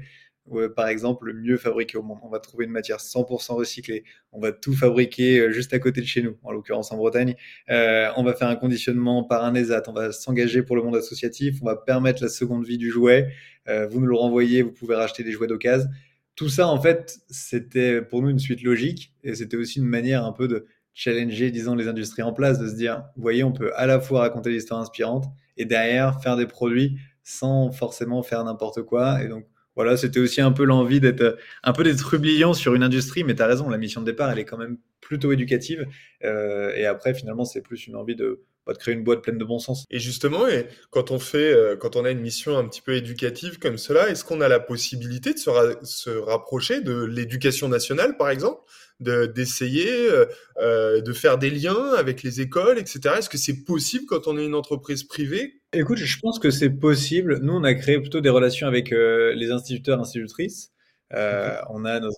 par 0.76 0.88
exemple, 0.88 1.26
le 1.26 1.34
mieux 1.34 1.58
fabriqué 1.58 1.98
au 1.98 2.04
monde. 2.04 2.20
On 2.24 2.30
va 2.30 2.40
trouver 2.40 2.66
une 2.66 2.72
matière 2.72 2.98
100% 2.98 3.54
recyclée. 3.54 4.04
On 4.32 4.40
va 4.40 4.52
tout 4.52 4.74
fabriquer 4.74 5.40
euh, 5.40 5.52
juste 5.52 5.74
à 5.74 5.80
côté 5.80 6.02
de 6.02 6.06
chez 6.06 6.22
nous, 6.22 6.38
en 6.44 6.52
l'occurrence 6.52 6.92
en 6.92 6.98
Bretagne. 6.98 7.36
Euh, 7.70 8.10
on 8.18 8.24
va 8.24 8.34
faire 8.34 8.50
un 8.50 8.56
conditionnement 8.56 9.24
par 9.24 9.44
un 9.44 9.56
ESAT. 9.56 9.84
On 9.88 9.94
va 9.94 10.12
s'engager 10.12 10.64
pour 10.64 10.76
le 10.76 10.84
monde 10.84 10.96
associatif. 10.96 11.60
On 11.62 11.66
va 11.66 11.76
permettre 11.76 12.22
la 12.22 12.30
seconde 12.30 12.66
vie 12.66 12.78
du 12.78 12.92
jouet. 12.92 13.30
Euh, 13.70 13.88
vous 13.88 14.00
nous 14.00 14.08
le 14.08 14.16
renvoyez, 14.16 14.62
vous 14.62 14.72
pouvez 14.72 14.96
racheter 14.96 15.24
des 15.24 15.32
jouets 15.32 15.48
d'occasion 15.48 15.88
tout 16.36 16.50
ça, 16.50 16.68
en 16.68 16.82
fait, 16.82 17.20
c'était 17.30 18.02
pour 18.02 18.22
nous 18.22 18.30
une 18.30 18.40
suite 18.40 18.64
logique 18.64 19.14
et 19.24 19.36
c'était 19.36 19.58
aussi 19.58 19.80
une 19.80 19.86
manière 19.86 20.26
un 20.26 20.32
peu 20.32 20.48
de 20.48 20.66
challenger, 20.94 21.52
disons, 21.52 21.76
les 21.76 21.88
industries 21.88 22.24
en 22.24 22.34
place, 22.34 22.60
de 22.60 22.68
se 22.68 22.76
dire, 22.76 23.04
vous 23.16 23.22
voyez, 23.22 23.44
on 23.44 23.52
peut 23.52 23.72
à 23.76 23.86
la 23.86 24.00
fois 24.00 24.22
raconter 24.22 24.50
des 24.50 24.58
histoires 24.58 24.80
inspirantes 24.80 25.26
et 25.58 25.66
derrière 25.66 26.22
faire 26.22 26.36
des 26.36 26.48
produits 26.48 26.98
sans 27.24 27.72
forcément 27.72 28.24
faire 28.24 28.44
n'importe 28.44 28.82
quoi. 28.82 29.24
Et 29.24 29.28
donc, 29.28 29.46
voilà, 29.76 29.98
c'était 29.98 30.20
aussi 30.20 30.42
un 30.42 30.52
peu 30.52 30.64
l'envie 30.64 31.00
d'être 31.00 31.38
un 31.64 31.74
peu 31.74 31.84
d'être 31.84 32.02
rubliant 32.02 32.54
sur 32.54 32.76
une 32.76 32.84
industrie, 32.84 33.24
mais 33.24 33.36
tu 33.36 33.42
as 33.42 33.48
raison, 33.48 33.70
la 33.70 33.78
mission 33.78 34.02
de 34.02 34.06
départ, 34.06 34.32
elle 34.32 34.40
est 34.40 34.46
quand 34.46 34.58
même 34.58 34.78
plutôt 35.02 35.32
éducative. 35.32 35.88
Euh, 36.24 36.74
et 36.76 36.86
après, 36.86 37.14
finalement, 37.14 37.46
c'est 37.46 37.62
plus 37.62 37.88
une 37.88 37.96
envie 37.96 38.16
de, 38.16 38.44
de 38.72 38.78
créer 38.78 38.94
une 38.94 39.04
boîte 39.04 39.22
pleine 39.22 39.38
de 39.38 39.44
bon 39.44 39.60
sens. 39.60 39.86
Et 39.90 40.00
justement, 40.00 40.48
et 40.48 40.68
quand 40.90 41.12
on 41.12 41.20
fait, 41.20 41.54
euh, 41.54 41.76
quand 41.76 41.98
on 41.98 42.06
a 42.06 42.12
une 42.12 42.22
mission 42.22 42.58
un 42.58 42.66
petit 42.68 42.82
peu 42.82 42.96
éducative 42.96 43.60
comme 43.60 43.78
cela, 43.78 44.10
est-ce 44.10 44.24
qu'on 44.24 44.40
a 44.40 44.48
la 44.48 44.62
possibilité 44.62 45.34
de 45.34 45.38
se, 45.38 45.50
se 45.84 46.10
rapprocher 46.10 46.80
de 46.80 47.04
l'éducation 47.04 47.68
nationale, 47.68 48.16
par 48.16 48.30
exemple, 48.30 48.62
d'essayer 49.00 49.92
euh, 49.92 50.26
euh, 50.62 51.02
de 51.02 51.12
faire 51.12 51.38
des 51.38 51.50
liens 51.50 51.94
avec 51.98 52.24
les 52.24 52.40
écoles, 52.40 52.80
etc. 52.80 53.16
Est-ce 53.18 53.30
que 53.30 53.38
c'est 53.38 53.66
possible 53.66 54.06
quand 54.06 54.28
on 54.28 54.38
est 54.38 54.46
une 54.46 54.56
entreprise 54.56 55.04
privée? 55.04 55.62
Écoute, 55.74 55.98
je 55.98 56.20
pense 56.20 56.40
que 56.40 56.52
c'est 56.52 56.70
possible. 56.70 57.40
Nous, 57.42 57.54
on 57.54 57.66
a 57.66 57.74
créé 57.74 58.00
plutôt 58.00 58.22
des 58.22 58.30
relations 58.30 58.68
avec 58.68 58.92
les 58.92 59.52
instituteurs, 59.52 60.00
institutrices. 60.00 60.72
On 61.12 61.84
a 61.84 62.00
notre 62.00 62.18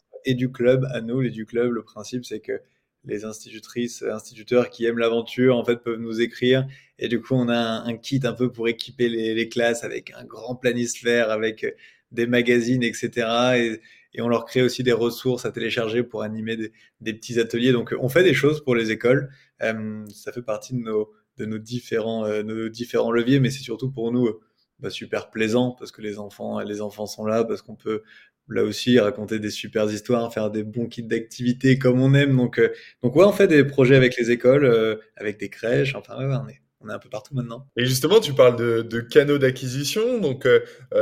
Club 0.53 0.85
à 0.91 1.01
nous. 1.01 1.21
Club, 1.45 1.71
le 1.71 1.83
principe, 1.83 2.25
c'est 2.25 2.39
que 2.39 2.59
les 3.05 3.25
institutrices, 3.25 4.03
instituteurs 4.03 4.69
qui 4.69 4.85
aiment 4.85 4.97
l'aventure, 4.97 5.57
en 5.57 5.63
fait, 5.63 5.77
peuvent 5.77 5.99
nous 5.99 6.21
écrire. 6.21 6.67
Et 6.99 7.07
du 7.07 7.21
coup, 7.21 7.35
on 7.35 7.49
a 7.49 7.57
un, 7.57 7.97
kit 7.97 8.21
un 8.23 8.33
peu 8.33 8.51
pour 8.51 8.67
équiper 8.67 9.09
les, 9.09 9.49
classes 9.49 9.83
avec 9.83 10.11
un 10.17 10.23
grand 10.23 10.55
planisphère, 10.55 11.29
avec 11.29 11.65
des 12.11 12.27
magazines, 12.27 12.83
etc. 12.83 13.09
Et, 13.57 13.81
on 14.21 14.29
leur 14.29 14.45
crée 14.45 14.61
aussi 14.61 14.81
des 14.81 14.93
ressources 14.93 15.45
à 15.45 15.51
télécharger 15.51 16.01
pour 16.01 16.21
animer 16.21 16.55
des, 17.01 17.13
petits 17.13 17.37
ateliers. 17.37 17.73
Donc, 17.73 17.93
on 17.99 18.07
fait 18.07 18.23
des 18.23 18.33
choses 18.33 18.63
pour 18.63 18.73
les 18.73 18.91
écoles. 18.91 19.29
Euh, 19.61 20.05
ça 20.07 20.31
fait 20.31 20.41
partie 20.41 20.73
de 20.73 20.79
nos, 20.79 21.11
de 21.37 21.43
euh, 21.43 22.43
nos 22.43 22.69
différents 22.69 23.11
leviers, 23.11 23.41
mais 23.41 23.49
c'est 23.49 23.63
surtout 23.63 23.91
pour 23.91 24.13
nous 24.13 24.29
bah, 24.79 24.89
super 24.89 25.29
plaisant 25.29 25.71
parce 25.71 25.91
que 25.91 26.01
les 26.01 26.19
enfants, 26.19 26.59
les 26.59 26.81
enfants 26.81 27.07
sont 27.07 27.25
là, 27.25 27.43
parce 27.43 27.61
qu'on 27.61 27.75
peut 27.75 28.03
là 28.49 28.63
aussi 28.63 28.99
raconter 28.99 29.39
des 29.39 29.49
super 29.49 29.91
histoires, 29.91 30.33
faire 30.33 30.51
des 30.51 30.63
bons 30.63 30.87
kits 30.87 31.03
d'activités 31.03 31.79
comme 31.79 32.01
on 32.01 32.13
aime. 32.13 32.35
Donc, 32.35 32.59
euh, 32.59 32.69
donc 33.01 33.15
ouais, 33.15 33.25
on 33.25 33.31
fait 33.31 33.47
des 33.47 33.63
projets 33.63 33.95
avec 33.95 34.17
les 34.17 34.31
écoles, 34.31 34.65
euh, 34.65 34.95
avec 35.15 35.39
des 35.39 35.49
crèches. 35.49 35.95
Enfin, 35.95 36.17
ouais, 36.17 36.35
on 36.35 36.47
est, 36.47 36.61
on 36.81 36.89
est 36.89 36.93
un 36.93 36.99
peu 36.99 37.09
partout 37.09 37.33
maintenant. 37.33 37.67
Et 37.75 37.85
justement, 37.85 38.19
tu 38.19 38.33
parles 38.33 38.55
de, 38.55 38.81
de 38.81 38.99
canaux 39.01 39.37
d'acquisition. 39.37 40.19
Donc, 40.19 40.45
euh, 40.45 40.61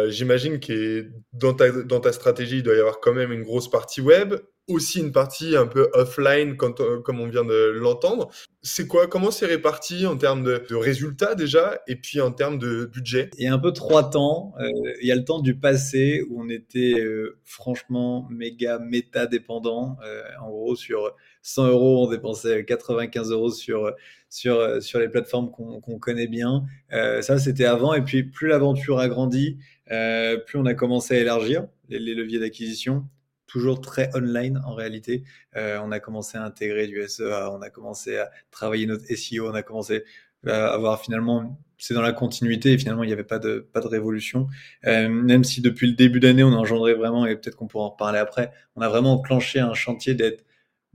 j'imagine 0.09 0.59
que 0.59 1.09
dans 1.33 1.53
ta, 1.53 1.71
dans 1.71 1.99
ta 1.99 2.11
stratégie, 2.13 2.57
il 2.57 2.63
doit 2.63 2.75
y 2.75 2.79
avoir 2.79 2.99
quand 2.99 3.13
même 3.13 3.31
une 3.31 3.43
grosse 3.43 3.69
partie 3.69 4.01
web 4.01 4.35
aussi 4.67 4.99
une 4.99 5.11
partie 5.11 5.55
un 5.57 5.67
peu 5.67 5.89
offline, 5.93 6.55
euh, 6.61 7.01
comme 7.01 7.19
on 7.19 7.27
vient 7.27 7.43
de 7.43 7.71
l'entendre. 7.71 8.29
C'est 8.61 8.87
quoi 8.87 9.07
Comment 9.07 9.29
c'est 9.29 9.45
réparti 9.45 10.05
en 10.05 10.15
termes 10.15 10.43
de, 10.43 10.63
résultats 10.73 11.35
déjà 11.35 11.81
et 11.87 11.97
puis 11.97 12.21
en 12.21 12.31
termes 12.31 12.57
de 12.57 12.85
budget? 12.85 13.29
Il 13.37 13.43
y 13.43 13.47
a 13.47 13.53
un 13.53 13.59
peu 13.59 13.73
trois 13.73 14.09
temps. 14.09 14.53
Euh, 14.59 14.69
il 15.01 15.07
y 15.07 15.11
a 15.11 15.15
le 15.15 15.25
temps 15.25 15.41
du 15.41 15.59
passé 15.59 16.23
où 16.29 16.41
on 16.41 16.49
était 16.49 16.99
euh, 16.99 17.39
franchement 17.43 18.27
méga 18.29 18.79
méta 18.79 19.25
dépendant. 19.25 19.97
en 20.41 20.49
gros, 20.49 20.75
sur 20.75 21.13
100 21.41 21.67
euros, 21.67 22.05
on 22.05 22.09
dépensait 22.09 22.63
95 22.63 23.31
euros 23.31 23.51
sur 23.51 23.93
sur, 24.29 24.81
sur 24.81 24.99
les 24.99 25.09
plateformes 25.09 25.51
qu'on 25.51 25.99
connaît 25.99 26.27
bien. 26.27 26.63
ça, 26.89 27.37
c'était 27.37 27.65
avant. 27.65 27.93
Et 27.93 28.01
puis, 28.01 28.23
plus 28.23 28.47
l'aventure 28.47 28.99
a 28.99 29.09
grandi, 29.09 29.57
plus 29.87 30.57
on 30.57 30.65
a 30.65 30.73
commencé 30.73 31.15
à 31.15 31.19
élargir 31.19 31.67
les 31.89 32.15
leviers 32.15 32.39
d'acquisition 32.39 33.05
toujours 33.53 33.81
très 33.81 34.09
online 34.15 34.59
en 34.65 34.73
réalité. 34.73 35.23
Euh, 35.55 35.79
on 35.83 35.91
a 35.91 35.99
commencé 35.99 36.39
à 36.39 36.43
intégrer 36.43 36.87
du 36.87 37.07
SEA, 37.07 37.51
on 37.51 37.61
a 37.61 37.69
commencé 37.69 38.17
à 38.17 38.31
travailler 38.49 38.87
notre 38.87 39.05
SEO, 39.05 39.47
on 39.47 39.53
a 39.53 39.61
commencé 39.61 40.03
à 40.47 40.73
avoir 40.73 40.99
finalement, 40.99 41.59
c'est 41.77 41.93
dans 41.93 42.01
la 42.01 42.13
continuité 42.13 42.71
et 42.73 42.77
finalement 42.79 43.03
il 43.03 43.07
n'y 43.07 43.13
avait 43.13 43.23
pas 43.23 43.37
de, 43.37 43.69
pas 43.71 43.79
de 43.79 43.87
révolution. 43.87 44.47
Euh, 44.87 45.07
même 45.07 45.43
si 45.43 45.61
depuis 45.61 45.87
le 45.87 45.93
début 45.93 46.19
d'année 46.19 46.43
on 46.43 46.51
a 46.51 46.57
engendré 46.57 46.95
vraiment, 46.95 47.27
et 47.27 47.35
peut-être 47.35 47.55
qu'on 47.55 47.67
pourra 47.67 47.85
en 47.85 47.89
reparler 47.91 48.17
après, 48.17 48.51
on 48.75 48.81
a 48.81 48.89
vraiment 48.89 49.13
enclenché 49.13 49.59
un 49.59 49.75
chantier 49.75 50.15
d'être 50.15 50.43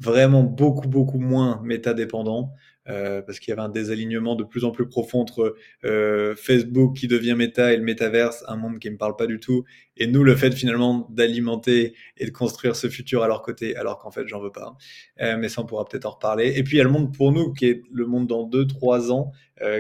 vraiment 0.01 0.43
beaucoup, 0.43 0.89
beaucoup 0.89 1.19
moins 1.19 1.61
méta-dépendant. 1.63 2.53
Euh, 2.89 3.21
parce 3.21 3.39
qu'il 3.39 3.51
y 3.51 3.53
avait 3.53 3.63
un 3.63 3.69
désalignement 3.69 4.35
de 4.35 4.45
plus 4.45 4.65
en 4.65 4.71
plus 4.71 4.89
profond 4.89 5.21
entre 5.21 5.57
euh, 5.85 6.35
Facebook 6.37 6.97
qui 6.97 7.07
devient 7.07 7.35
méta 7.35 7.73
et 7.73 7.77
le 7.77 7.83
métaverse, 7.83 8.45
un 8.49 8.57
monde 8.57 8.79
qui 8.79 8.89
ne 8.89 8.95
me 8.95 8.99
parle 8.99 9.15
pas 9.17 9.27
du 9.27 9.41
tout, 9.41 9.65
et 9.97 10.07
nous 10.07 10.25
le 10.25 10.35
fait 10.35 10.53
finalement 10.53 11.07
d'alimenter 11.11 11.95
et 12.17 12.25
de 12.25 12.31
construire 12.31 12.77
ce 12.77 12.89
futur 12.89 13.23
à 13.23 13.29
leur 13.29 13.43
côté, 13.43 13.77
alors 13.77 13.99
qu'en 13.99 14.11
fait 14.11 14.27
j'en 14.27 14.41
veux 14.41 14.53
pas. 14.53 14.75
Euh, 15.21 15.37
mais 15.39 15.49
ça 15.49 15.61
on 15.61 15.67
pourra 15.67 15.85
peut-être 15.85 16.07
en 16.07 16.13
reparler. 16.13 16.55
Et 16.57 16.63
puis 16.63 16.77
il 16.77 16.79
y 16.79 16.81
a 16.81 16.85
le 16.85 16.91
monde 16.91 17.15
pour 17.15 17.33
nous 17.33 17.53
qui 17.53 17.67
est 17.67 17.83
le 17.93 18.07
monde 18.07 18.27
dans 18.27 18.45
deux, 18.45 18.67
trois 18.67 19.13
ans, 19.13 19.33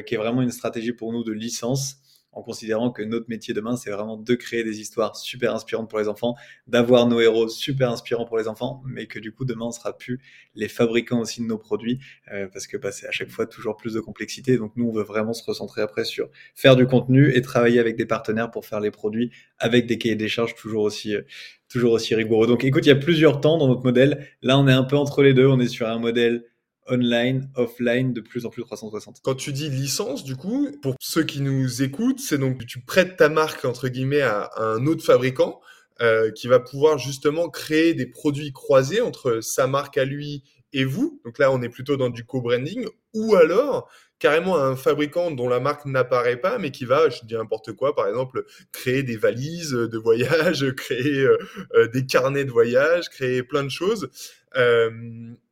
qui 0.06 0.14
est 0.14 0.18
vraiment 0.18 0.42
une 0.42 0.50
stratégie 0.50 0.92
pour 0.92 1.12
nous 1.12 1.22
de 1.22 1.30
licence. 1.30 1.98
En 2.32 2.42
considérant 2.42 2.90
que 2.90 3.02
notre 3.02 3.28
métier 3.28 3.54
demain, 3.54 3.76
c'est 3.76 3.90
vraiment 3.90 4.16
de 4.16 4.34
créer 4.34 4.64
des 4.64 4.80
histoires 4.80 5.16
super 5.16 5.54
inspirantes 5.54 5.88
pour 5.88 5.98
les 5.98 6.08
enfants, 6.08 6.36
d'avoir 6.66 7.06
nos 7.06 7.20
héros 7.20 7.48
super 7.48 7.90
inspirants 7.90 8.24
pour 8.24 8.38
les 8.38 8.48
enfants, 8.48 8.82
mais 8.86 9.06
que 9.06 9.18
du 9.18 9.32
coup, 9.32 9.44
demain, 9.44 9.66
on 9.66 9.70
sera 9.70 9.96
plus 9.96 10.20
les 10.54 10.68
fabricants 10.68 11.20
aussi 11.20 11.40
de 11.40 11.46
nos 11.46 11.58
produits, 11.58 11.98
euh, 12.32 12.46
parce 12.52 12.66
que 12.66 12.76
bah, 12.76 12.92
c'est 12.92 13.06
à 13.06 13.10
chaque 13.10 13.30
fois 13.30 13.46
toujours 13.46 13.76
plus 13.76 13.94
de 13.94 14.00
complexité. 14.00 14.56
Donc 14.56 14.72
nous, 14.76 14.88
on 14.88 14.92
veut 14.92 15.02
vraiment 15.02 15.32
se 15.32 15.44
recentrer 15.44 15.82
après 15.82 16.04
sur 16.04 16.28
faire 16.54 16.76
du 16.76 16.86
contenu 16.86 17.34
et 17.34 17.42
travailler 17.42 17.80
avec 17.80 17.96
des 17.96 18.06
partenaires 18.06 18.50
pour 18.50 18.66
faire 18.66 18.80
les 18.80 18.90
produits 18.90 19.30
avec 19.58 19.86
des 19.86 19.98
cahiers 19.98 20.16
des 20.16 20.28
charges 20.28 20.54
toujours 20.54 20.82
aussi, 20.82 21.14
euh, 21.14 21.22
toujours 21.68 21.92
aussi 21.92 22.14
rigoureux. 22.14 22.46
Donc 22.46 22.64
écoute, 22.64 22.86
il 22.86 22.90
y 22.90 22.92
a 22.92 22.96
plusieurs 22.96 23.40
temps 23.40 23.58
dans 23.58 23.68
notre 23.68 23.84
modèle. 23.84 24.26
Là, 24.42 24.58
on 24.58 24.68
est 24.68 24.72
un 24.72 24.84
peu 24.84 24.96
entre 24.96 25.22
les 25.22 25.34
deux. 25.34 25.46
On 25.46 25.60
est 25.60 25.68
sur 25.68 25.88
un 25.88 25.98
modèle 25.98 26.44
online, 26.90 27.48
offline, 27.56 28.12
de 28.12 28.20
plus 28.20 28.46
en 28.46 28.50
plus 28.50 28.62
360. 28.62 29.20
Quand 29.22 29.34
tu 29.34 29.52
dis 29.52 29.68
licence, 29.68 30.24
du 30.24 30.36
coup, 30.36 30.68
pour 30.82 30.96
ceux 31.00 31.24
qui 31.24 31.40
nous 31.40 31.82
écoutent, 31.82 32.20
c'est 32.20 32.38
donc 32.38 32.58
que 32.58 32.64
tu 32.64 32.80
prêtes 32.80 33.16
ta 33.16 33.28
marque, 33.28 33.64
entre 33.64 33.88
guillemets, 33.88 34.22
à, 34.22 34.50
un 34.56 34.86
autre 34.86 35.04
fabricant 35.04 35.60
euh, 36.00 36.30
qui 36.30 36.48
va 36.48 36.60
pouvoir 36.60 36.98
justement 36.98 37.48
créer 37.48 37.94
des 37.94 38.06
produits 38.06 38.52
croisés 38.52 39.00
entre 39.00 39.40
sa 39.40 39.66
marque 39.66 39.98
à 39.98 40.04
lui 40.04 40.44
et 40.72 40.84
vous. 40.84 41.20
Donc 41.24 41.38
là, 41.38 41.50
on 41.50 41.62
est 41.62 41.68
plutôt 41.68 41.96
dans 41.96 42.10
du 42.10 42.24
co-branding. 42.24 42.86
Ou 43.14 43.34
alors, 43.34 43.90
carrément 44.18 44.58
un 44.58 44.76
fabricant 44.76 45.30
dont 45.30 45.48
la 45.48 45.60
marque 45.60 45.86
n'apparaît 45.86 46.36
pas, 46.36 46.58
mais 46.58 46.70
qui 46.70 46.84
va, 46.84 47.08
je 47.08 47.20
dis 47.24 47.34
n'importe 47.34 47.72
quoi, 47.72 47.94
par 47.94 48.08
exemple, 48.08 48.44
créer 48.72 49.02
des 49.02 49.16
valises 49.16 49.72
de 49.72 49.98
voyage, 49.98 50.70
créer 50.76 51.20
euh, 51.20 51.38
euh, 51.74 51.88
des 51.88 52.04
carnets 52.06 52.44
de 52.44 52.50
voyage, 52.50 53.08
créer 53.08 53.42
plein 53.42 53.64
de 53.64 53.70
choses. 53.70 54.10
Euh, 54.56 54.90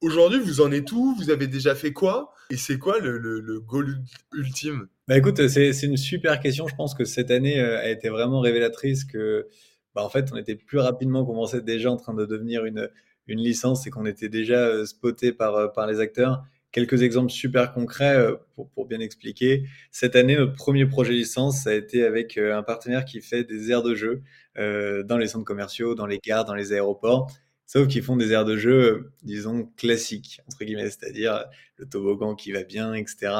Aujourd'hui, 0.00 0.40
vous 0.40 0.60
en 0.60 0.70
êtes 0.72 0.92
où? 0.92 1.14
Vous 1.16 1.30
avez 1.30 1.46
déjà 1.46 1.74
fait 1.74 1.92
quoi? 1.92 2.32
Et 2.50 2.56
c'est 2.56 2.78
quoi 2.78 2.98
le, 3.00 3.18
le, 3.18 3.60
goal 3.60 3.98
ultime? 4.32 4.88
Bah 5.08 5.16
écoute, 5.16 5.48
c'est 5.48 5.82
une 5.82 5.96
super 5.96 6.38
question. 6.40 6.68
Je 6.68 6.74
pense 6.76 6.94
que 6.94 7.04
cette 7.04 7.30
année 7.30 7.60
euh, 7.60 7.80
a 7.80 7.88
été 7.88 8.08
vraiment 8.08 8.40
révélatrice 8.40 9.04
que, 9.04 9.46
bah 9.94 10.02
en 10.04 10.08
fait, 10.08 10.30
on 10.32 10.36
était 10.36 10.54
plus 10.54 10.78
rapidement 10.78 11.24
qu'on 11.24 11.34
pensait 11.34 11.62
déjà 11.62 11.90
en 11.90 11.96
train 11.96 12.14
de 12.14 12.24
devenir 12.24 12.64
une, 12.64 12.88
une 13.26 13.40
licence 13.40 13.86
et 13.86 13.90
qu'on 13.90 14.06
était 14.06 14.28
déjà 14.28 14.84
spoté 14.86 15.32
par, 15.32 15.72
par 15.72 15.86
les 15.86 16.00
acteurs. 16.00 16.44
Quelques 16.76 17.02
exemples 17.02 17.30
super 17.30 17.72
concrets 17.72 18.16
euh, 18.16 18.34
pour, 18.54 18.68
pour, 18.68 18.86
bien 18.86 19.00
expliquer. 19.00 19.64
Cette 19.90 20.14
année, 20.14 20.36
notre 20.36 20.52
premier 20.52 20.84
projet 20.84 21.14
licence, 21.14 21.62
ça 21.62 21.70
a 21.70 21.72
été 21.72 22.04
avec 22.04 22.36
euh, 22.36 22.54
un 22.54 22.62
partenaire 22.62 23.06
qui 23.06 23.22
fait 23.22 23.44
des 23.44 23.70
aires 23.70 23.82
de 23.82 23.94
jeu 23.94 24.22
euh, 24.58 25.02
dans 25.02 25.16
les 25.16 25.28
centres 25.28 25.46
commerciaux, 25.46 25.94
dans 25.94 26.06
les 26.06 26.18
gares, 26.22 26.44
dans 26.44 26.54
les 26.54 26.74
aéroports. 26.74 27.30
Sauf 27.66 27.88
qu'ils 27.88 28.02
font 28.02 28.16
des 28.16 28.30
aires 28.32 28.44
de 28.44 28.56
jeu, 28.56 29.10
disons, 29.22 29.68
classiques, 29.76 30.40
entre 30.46 30.64
guillemets, 30.64 30.88
c'est-à-dire 30.88 31.44
le 31.76 31.86
toboggan 31.86 32.34
qui 32.36 32.52
va 32.52 32.62
bien, 32.62 32.94
etc. 32.94 33.32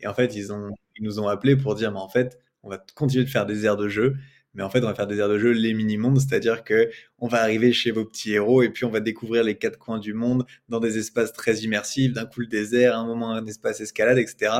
Et 0.00 0.06
en 0.06 0.14
fait, 0.14 0.36
ils, 0.36 0.52
ont, 0.52 0.70
ils 0.96 1.04
nous 1.04 1.18
ont 1.18 1.26
appelés 1.26 1.56
pour 1.56 1.74
dire, 1.74 1.90
mais 1.90 1.98
en 1.98 2.08
fait, 2.08 2.38
on 2.62 2.70
va 2.70 2.82
continuer 2.94 3.24
de 3.24 3.30
faire 3.30 3.44
des 3.44 3.66
aires 3.66 3.76
de 3.76 3.88
jeu, 3.88 4.14
mais 4.54 4.62
en 4.62 4.70
fait, 4.70 4.80
on 4.80 4.86
va 4.86 4.94
faire 4.94 5.06
des 5.06 5.18
aires 5.18 5.28
de 5.28 5.38
jeu 5.38 5.50
les 5.50 5.74
mini-mondes, 5.74 6.20
c'est-à-dire 6.20 6.62
que 6.62 6.90
on 7.18 7.26
va 7.26 7.40
arriver 7.42 7.72
chez 7.72 7.90
vos 7.90 8.04
petits 8.04 8.32
héros 8.32 8.62
et 8.62 8.68
puis 8.68 8.84
on 8.84 8.90
va 8.90 9.00
découvrir 9.00 9.42
les 9.42 9.56
quatre 9.56 9.78
coins 9.78 9.98
du 9.98 10.14
monde 10.14 10.44
dans 10.68 10.78
des 10.78 10.98
espaces 10.98 11.32
très 11.32 11.56
immersifs, 11.60 12.12
d'un 12.12 12.26
coup 12.26 12.40
le 12.40 12.46
désert, 12.46 12.96
un 12.96 13.06
moment 13.06 13.32
un 13.32 13.46
espace 13.46 13.80
escalade, 13.80 14.18
etc. 14.18 14.52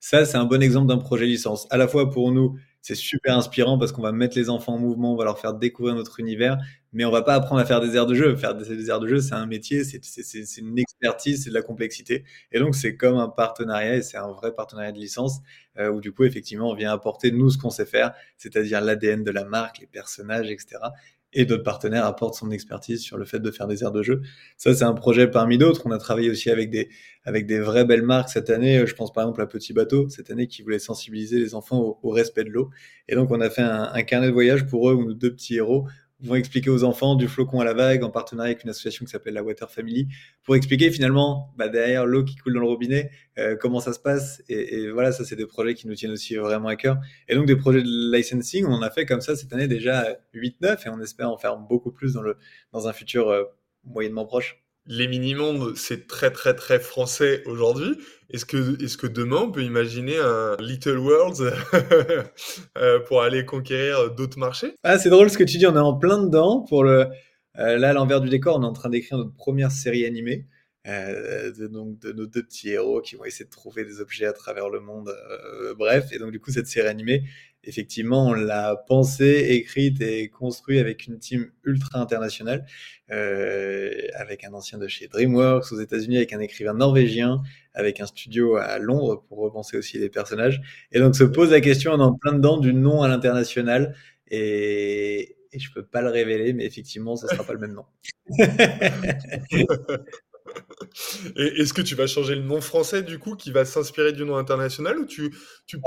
Ça, 0.00 0.24
c'est 0.24 0.36
un 0.36 0.44
bon 0.44 0.62
exemple 0.62 0.88
d'un 0.88 0.98
projet 0.98 1.26
licence. 1.26 1.66
À 1.70 1.76
la 1.76 1.88
fois 1.88 2.10
pour 2.10 2.32
nous, 2.32 2.58
c'est 2.84 2.94
super 2.94 3.38
inspirant 3.38 3.78
parce 3.78 3.92
qu'on 3.92 4.02
va 4.02 4.12
mettre 4.12 4.36
les 4.36 4.50
enfants 4.50 4.74
en 4.74 4.78
mouvement, 4.78 5.14
on 5.14 5.16
va 5.16 5.24
leur 5.24 5.38
faire 5.38 5.54
découvrir 5.54 5.94
notre 5.94 6.20
univers, 6.20 6.58
mais 6.92 7.06
on 7.06 7.10
va 7.10 7.22
pas 7.22 7.34
apprendre 7.34 7.62
à 7.62 7.64
faire 7.64 7.80
des 7.80 7.96
aires 7.96 8.04
de 8.04 8.14
jeu. 8.14 8.36
Faire 8.36 8.54
des, 8.54 8.90
aires 8.90 9.00
de 9.00 9.08
jeu, 9.08 9.20
c'est 9.22 9.32
un 9.32 9.46
métier, 9.46 9.84
c'est 9.84 10.58
une 10.58 10.78
expertise, 10.78 11.44
c'est 11.44 11.48
de 11.48 11.54
la 11.54 11.62
complexité. 11.62 12.24
Et 12.52 12.58
donc, 12.58 12.74
c'est 12.74 12.94
comme 12.94 13.16
un 13.16 13.30
partenariat, 13.30 13.96
et 13.96 14.02
c'est 14.02 14.18
un 14.18 14.30
vrai 14.30 14.54
partenariat 14.54 14.92
de 14.92 14.98
licence, 14.98 15.40
euh, 15.78 15.90
où 15.90 16.02
du 16.02 16.12
coup, 16.12 16.24
effectivement, 16.24 16.68
on 16.68 16.74
vient 16.74 16.92
apporter, 16.92 17.32
nous, 17.32 17.48
ce 17.48 17.56
qu'on 17.56 17.70
sait 17.70 17.86
faire, 17.86 18.12
c'est-à-dire 18.36 18.82
l'ADN 18.82 19.24
de 19.24 19.30
la 19.30 19.44
marque, 19.44 19.78
les 19.78 19.86
personnages, 19.86 20.50
etc 20.50 20.78
et 21.34 21.44
d'autres 21.44 21.62
partenaires 21.62 22.06
apportent 22.06 22.34
son 22.34 22.50
expertise 22.50 23.00
sur 23.02 23.18
le 23.18 23.24
fait 23.24 23.40
de 23.40 23.50
faire 23.50 23.66
des 23.66 23.82
aires 23.82 23.92
de 23.92 24.02
jeu. 24.02 24.22
Ça, 24.56 24.74
c'est 24.74 24.84
un 24.84 24.94
projet 24.94 25.28
parmi 25.28 25.58
d'autres. 25.58 25.82
On 25.84 25.90
a 25.90 25.98
travaillé 25.98 26.30
aussi 26.30 26.50
avec 26.50 26.70
des, 26.70 26.88
avec 27.24 27.46
des 27.46 27.60
vraies 27.60 27.84
belles 27.84 28.02
marques 28.02 28.30
cette 28.30 28.50
année. 28.50 28.86
Je 28.86 28.94
pense 28.94 29.12
par 29.12 29.24
exemple 29.24 29.42
à 29.42 29.46
Petit 29.46 29.72
Bateau, 29.72 30.08
cette 30.08 30.30
année, 30.30 30.46
qui 30.46 30.62
voulait 30.62 30.78
sensibiliser 30.78 31.38
les 31.38 31.54
enfants 31.54 31.98
au, 32.02 32.10
respect 32.10 32.44
de 32.44 32.50
l'eau. 32.50 32.70
Et 33.08 33.14
donc, 33.14 33.30
on 33.30 33.40
a 33.40 33.50
fait 33.50 33.62
un, 33.62 34.02
carnet 34.02 34.28
de 34.28 34.32
voyage 34.32 34.66
pour 34.66 34.90
eux, 34.90 34.94
où 34.94 35.04
nos 35.04 35.14
deux 35.14 35.32
petits 35.32 35.56
héros 35.56 35.86
vont 36.20 36.36
expliquer 36.36 36.70
aux 36.70 36.84
enfants 36.84 37.16
du 37.16 37.28
flocon 37.28 37.60
à 37.60 37.64
la 37.64 37.74
vague 37.74 38.02
en 38.02 38.10
partenariat 38.10 38.52
avec 38.52 38.64
une 38.64 38.70
association 38.70 39.04
qui 39.04 39.10
s'appelle 39.10 39.34
la 39.34 39.42
Water 39.42 39.70
Family 39.70 40.08
pour 40.42 40.56
expliquer 40.56 40.90
finalement 40.90 41.52
bah, 41.56 41.68
derrière 41.68 42.06
l'eau 42.06 42.24
qui 42.24 42.36
coule 42.36 42.54
dans 42.54 42.60
le 42.60 42.66
robinet 42.66 43.10
euh, 43.38 43.56
comment 43.56 43.80
ça 43.80 43.92
se 43.92 43.98
passe. 43.98 44.42
Et, 44.48 44.76
et 44.76 44.90
voilà 44.90 45.12
ça 45.12 45.24
c'est 45.24 45.36
des 45.36 45.46
projets 45.46 45.74
qui 45.74 45.86
nous 45.86 45.94
tiennent 45.94 46.12
aussi 46.12 46.36
vraiment 46.36 46.68
à 46.68 46.76
cœur. 46.76 46.98
Et 47.28 47.34
donc 47.34 47.46
des 47.46 47.56
projets 47.56 47.82
de 47.82 48.16
licensing 48.16 48.64
on 48.66 48.72
en 48.72 48.82
a 48.82 48.90
fait 48.90 49.06
comme 49.06 49.20
ça 49.20 49.36
cette 49.36 49.52
année 49.52 49.68
déjà 49.68 50.16
8-9 50.34 50.86
et 50.86 50.88
on 50.88 51.00
espère 51.00 51.30
en 51.30 51.36
faire 51.36 51.56
beaucoup 51.56 51.90
plus 51.90 52.14
dans 52.14 52.22
le 52.22 52.36
dans 52.72 52.88
un 52.88 52.92
futur 52.92 53.28
euh, 53.28 53.44
moyennement 53.84 54.24
proche 54.24 54.63
les 54.86 55.08
mini-mondes, 55.08 55.76
c'est 55.76 56.06
très 56.06 56.30
très 56.30 56.54
très 56.54 56.78
français 56.78 57.42
aujourd'hui. 57.46 57.96
Est-ce 58.30 58.44
que, 58.44 58.82
est-ce 58.82 58.96
que 58.96 59.06
demain 59.06 59.42
on 59.42 59.50
peut 59.50 59.62
imaginer 59.62 60.18
un 60.18 60.56
Little 60.58 60.98
Worlds 60.98 61.52
euh, 62.78 63.00
pour 63.00 63.22
aller 63.22 63.44
conquérir 63.44 64.10
d'autres 64.14 64.38
marchés? 64.38 64.74
Ah, 64.82 64.98
c'est 64.98 65.10
drôle 65.10 65.30
ce 65.30 65.38
que 65.38 65.44
tu 65.44 65.58
dis, 65.58 65.66
on 65.66 65.76
est 65.76 65.78
en 65.78 65.94
plein 65.94 66.22
dedans. 66.22 66.62
Pour 66.68 66.84
le, 66.84 67.06
euh, 67.58 67.78
là, 67.78 67.90
à 67.90 67.92
l'envers 67.92 68.20
du 68.20 68.28
décor, 68.28 68.58
on 68.58 68.62
est 68.62 68.66
en 68.66 68.72
train 68.72 68.90
d'écrire 68.90 69.18
notre 69.18 69.34
première 69.34 69.70
série 69.70 70.04
animée. 70.04 70.46
Euh, 70.86 71.50
de, 71.52 71.66
donc 71.66 71.98
de 72.00 72.12
nos 72.12 72.26
deux 72.26 72.42
petits 72.42 72.68
héros 72.68 73.00
qui 73.00 73.16
vont 73.16 73.24
essayer 73.24 73.46
de 73.46 73.50
trouver 73.50 73.86
des 73.86 74.02
objets 74.02 74.26
à 74.26 74.34
travers 74.34 74.68
le 74.68 74.80
monde. 74.80 75.10
Bref, 75.78 76.12
et 76.12 76.18
donc 76.18 76.30
du 76.30 76.40
coup 76.40 76.50
cette 76.50 76.66
série 76.66 76.88
animée, 76.88 77.24
effectivement, 77.66 78.28
on 78.28 78.32
l'a 78.32 78.76
pensée, 78.88 79.46
écrite 79.50 80.00
et 80.00 80.28
construite 80.28 80.80
avec 80.80 81.06
une 81.06 81.18
team 81.18 81.50
ultra 81.64 82.00
internationale, 82.00 82.66
euh, 83.10 83.90
avec 84.14 84.44
un 84.44 84.52
ancien 84.52 84.78
de 84.78 84.86
chez 84.88 85.08
DreamWorks 85.08 85.72
aux 85.72 85.80
États-Unis, 85.80 86.16
avec 86.16 86.32
un 86.32 86.40
écrivain 86.40 86.74
norvégien, 86.74 87.42
avec 87.74 88.00
un 88.00 88.06
studio 88.06 88.56
à 88.56 88.78
Londres 88.78 89.24
pour 89.28 89.38
repenser 89.38 89.76
aussi 89.76 89.98
les 89.98 90.08
personnages. 90.08 90.60
Et 90.92 90.98
donc 90.98 91.16
se 91.16 91.24
pose 91.24 91.50
la 91.50 91.60
question, 91.60 91.92
on 91.92 91.98
est 91.98 92.02
en 92.02 92.14
plein 92.14 92.32
dedans 92.32 92.58
du 92.58 92.72
nom 92.72 93.02
à 93.02 93.08
l'international 93.08 93.94
et, 94.28 95.36
et 95.52 95.58
je 95.58 95.72
peux 95.72 95.84
pas 95.84 96.02
le 96.02 96.10
révéler, 96.10 96.52
mais 96.52 96.64
effectivement, 96.64 97.16
ça 97.16 97.28
sera 97.28 97.44
pas 97.44 97.52
le 97.52 97.60
même 97.60 97.74
nom. 97.74 97.84
Est-ce 101.36 101.72
que 101.72 101.82
tu 101.82 101.94
vas 101.94 102.06
changer 102.06 102.34
le 102.34 102.42
nom 102.42 102.60
français 102.60 103.02
du 103.02 103.18
coup 103.18 103.34
qui 103.36 103.50
va 103.50 103.64
s'inspirer 103.64 104.12
du 104.12 104.24
nom 104.24 104.36
international 104.36 104.98
ou 104.98 105.06
tu 105.06 105.30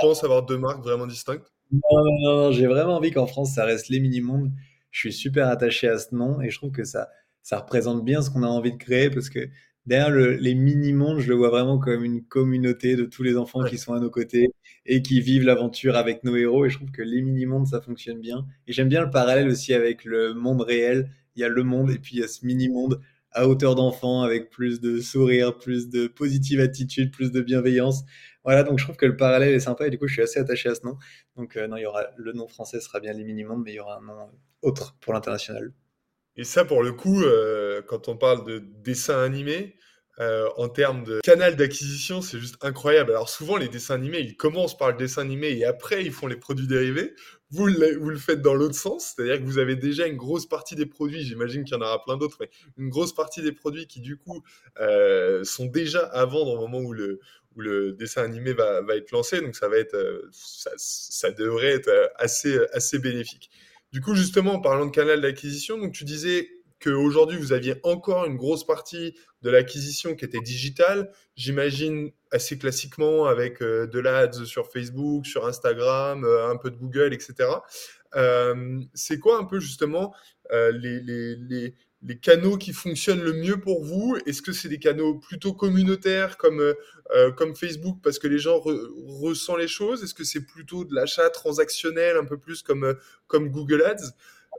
penses 0.01 0.23
avoir 0.23 0.43
deux 0.45 0.57
marques 0.57 0.83
vraiment 0.83 1.07
distinctes? 1.07 1.51
Non, 1.71 1.79
non, 2.05 2.19
non, 2.45 2.51
j'ai 2.51 2.67
vraiment 2.67 2.95
envie 2.97 3.11
qu'en 3.11 3.27
France 3.27 3.53
ça 3.55 3.65
reste 3.65 3.89
les 3.89 3.99
mini-mondes. 3.99 4.51
Je 4.91 4.99
suis 4.99 5.13
super 5.13 5.47
attaché 5.49 5.87
à 5.87 5.97
ce 5.97 6.15
nom 6.15 6.41
et 6.41 6.49
je 6.49 6.57
trouve 6.57 6.71
que 6.71 6.83
ça, 6.85 7.09
ça 7.43 7.59
représente 7.59 8.05
bien 8.05 8.21
ce 8.21 8.29
qu'on 8.29 8.43
a 8.43 8.47
envie 8.47 8.71
de 8.71 8.77
créer 8.77 9.09
parce 9.09 9.29
que 9.29 9.49
derrière 9.85 10.09
le, 10.09 10.33
les 10.35 10.55
mini-mondes, 10.55 11.19
je 11.19 11.27
le 11.29 11.35
vois 11.35 11.49
vraiment 11.49 11.77
comme 11.77 12.03
une 12.05 12.23
communauté 12.23 12.95
de 12.95 13.03
tous 13.05 13.23
les 13.23 13.35
enfants 13.37 13.63
qui 13.65 13.77
sont 13.77 13.93
à 13.93 13.99
nos 13.99 14.09
côtés 14.09 14.49
et 14.85 15.01
qui 15.01 15.19
vivent 15.21 15.43
l'aventure 15.43 15.95
avec 15.97 16.23
nos 16.23 16.35
héros. 16.37 16.65
Et 16.65 16.69
je 16.69 16.77
trouve 16.77 16.91
que 16.91 17.01
les 17.01 17.21
mini-mondes, 17.21 17.67
ça 17.67 17.81
fonctionne 17.81 18.19
bien. 18.21 18.45
Et 18.67 18.71
j'aime 18.73 18.89
bien 18.89 19.01
le 19.03 19.09
parallèle 19.09 19.47
aussi 19.49 19.73
avec 19.73 20.05
le 20.05 20.33
monde 20.33 20.61
réel. 20.61 21.09
Il 21.35 21.41
y 21.41 21.43
a 21.43 21.49
le 21.49 21.63
monde 21.63 21.91
et 21.91 21.99
puis 21.99 22.15
il 22.15 22.19
y 22.21 22.23
a 22.23 22.27
ce 22.27 22.45
mini-monde 22.45 23.01
à 23.31 23.47
hauteur 23.47 23.75
d'enfant, 23.75 24.21
avec 24.21 24.49
plus 24.49 24.79
de 24.81 24.99
sourire, 24.99 25.57
plus 25.57 25.89
de 25.89 26.07
positive 26.07 26.59
attitude, 26.59 27.11
plus 27.11 27.31
de 27.31 27.41
bienveillance. 27.41 28.03
Voilà, 28.43 28.63
donc 28.63 28.79
je 28.79 28.85
trouve 28.85 28.95
que 28.95 29.05
le 29.05 29.17
parallèle 29.17 29.53
est 29.53 29.59
sympa 29.59 29.87
et 29.87 29.89
du 29.89 29.97
coup, 29.97 30.07
je 30.07 30.13
suis 30.13 30.21
assez 30.21 30.39
attaché 30.39 30.69
à 30.69 30.75
ce 30.75 30.85
nom. 30.85 30.97
Donc, 31.35 31.57
euh, 31.57 31.67
non, 31.67 31.77
il 31.77 31.83
y 31.83 31.85
aura 31.85 32.05
le 32.15 32.31
nom 32.33 32.47
français 32.47 32.79
sera 32.79 32.99
bien 32.99 33.13
les 33.13 33.23
mais 33.23 33.71
il 33.71 33.75
y 33.75 33.79
aura 33.79 33.97
un 33.97 34.01
nom 34.01 34.31
autre 34.61 34.95
pour 35.01 35.13
l'international. 35.13 35.73
Et 36.35 36.43
ça, 36.43 36.65
pour 36.65 36.83
le 36.83 36.93
coup, 36.93 37.21
euh, 37.23 37.81
quand 37.87 38.07
on 38.07 38.15
parle 38.15 38.45
de 38.45 38.59
dessin 38.59 39.21
animé, 39.21 39.75
euh, 40.19 40.49
en 40.57 40.67
termes 40.67 41.03
de 41.03 41.19
canal 41.21 41.55
d'acquisition, 41.55 42.21
c'est 42.21 42.39
juste 42.39 42.57
incroyable. 42.63 43.11
Alors 43.11 43.29
souvent, 43.29 43.57
les 43.57 43.67
dessins 43.67 43.95
animés, 43.95 44.19
ils 44.19 44.35
commencent 44.35 44.77
par 44.77 44.89
le 44.89 44.97
dessin 44.97 45.21
animé 45.21 45.49
et 45.49 45.65
après, 45.65 46.03
ils 46.03 46.11
font 46.11 46.25
les 46.25 46.37
produits 46.37 46.67
dérivés. 46.67 47.13
Vous 47.49 47.67
le, 47.67 47.97
vous 47.97 48.09
le 48.09 48.17
faites 48.17 48.41
dans 48.41 48.53
l'autre 48.53 48.75
sens, 48.75 49.13
c'est-à-dire 49.15 49.39
que 49.39 49.45
vous 49.45 49.57
avez 49.57 49.77
déjà 49.77 50.05
une 50.05 50.17
grosse 50.17 50.45
partie 50.45 50.75
des 50.75 50.85
produits, 50.85 51.23
j'imagine 51.23 51.63
qu'il 51.63 51.75
y 51.75 51.77
en 51.77 51.81
aura 51.81 52.03
plein 52.03 52.17
d'autres, 52.17 52.37
mais 52.41 52.49
une 52.77 52.89
grosse 52.89 53.13
partie 53.13 53.41
des 53.41 53.53
produits 53.53 53.87
qui, 53.87 54.01
du 54.01 54.17
coup, 54.17 54.43
euh, 54.81 55.45
sont 55.45 55.65
déjà 55.65 56.01
à 56.01 56.25
vendre 56.25 56.51
au 56.51 56.57
moment 56.57 56.79
où 56.79 56.91
le, 56.91 57.19
où 57.55 57.61
le 57.61 57.93
dessin 57.93 58.23
animé 58.23 58.51
va, 58.51 58.81
va 58.81 58.97
être 58.97 59.11
lancé. 59.11 59.39
Donc, 59.39 59.55
ça 59.55 59.69
va 59.69 59.77
être, 59.77 59.95
euh, 59.95 60.27
ça, 60.33 60.71
ça 60.75 61.31
devrait 61.31 61.71
être 61.71 62.11
assez, 62.17 62.59
assez 62.73 62.99
bénéfique. 62.99 63.49
Du 63.93 64.01
coup, 64.01 64.13
justement, 64.13 64.55
en 64.55 64.59
parlant 64.59 64.85
de 64.85 64.91
canal 64.91 65.21
d'acquisition, 65.21 65.77
donc 65.77 65.93
tu 65.93 66.03
disais 66.03 66.49
qu'aujourd'hui, 66.79 67.37
vous 67.37 67.53
aviez 67.53 67.75
encore 67.83 68.25
une 68.25 68.35
grosse 68.35 68.65
partie 68.65 69.15
de 69.41 69.49
l'acquisition 69.49 70.15
qui 70.15 70.25
était 70.25 70.39
digitale, 70.39 71.11
j'imagine 71.35 72.11
assez 72.31 72.57
classiquement 72.57 73.25
avec 73.25 73.61
euh, 73.61 73.87
de 73.87 73.99
l'ads 73.99 74.45
sur 74.45 74.71
Facebook, 74.71 75.25
sur 75.25 75.45
Instagram, 75.45 76.23
euh, 76.23 76.49
un 76.49 76.57
peu 76.57 76.69
de 76.69 76.75
Google, 76.75 77.13
etc. 77.13 77.49
Euh, 78.15 78.79
c'est 78.93 79.19
quoi 79.19 79.39
un 79.39 79.43
peu 79.43 79.59
justement 79.59 80.13
les, 80.51 81.73
canaux 82.21 82.57
qui 82.57 82.73
fonctionnent 82.73 83.21
le 83.21 83.33
mieux 83.33 83.59
pour 83.59 83.83
vous? 83.83 84.17
Est-ce 84.25 84.41
que 84.41 84.53
c'est 84.53 84.69
des 84.69 84.79
canaux 84.79 85.15
plutôt 85.15 85.53
communautaires 85.53 86.37
comme, 86.37 86.73
comme 87.35 87.55
Facebook 87.55 87.97
parce 88.01 88.17
que 88.17 88.27
les 88.27 88.39
gens 88.39 88.59
ressentent 88.59 89.59
les 89.59 89.67
choses? 89.67 90.03
Est-ce 90.03 90.13
que 90.13 90.23
c'est 90.23 90.45
plutôt 90.45 90.85
de 90.85 90.95
l'achat 90.95 91.29
transactionnel 91.29 92.15
un 92.15 92.23
peu 92.23 92.37
plus 92.37 92.63
comme, 92.63 92.95
comme 93.27 93.49
Google 93.49 93.81
Ads? 93.83 94.13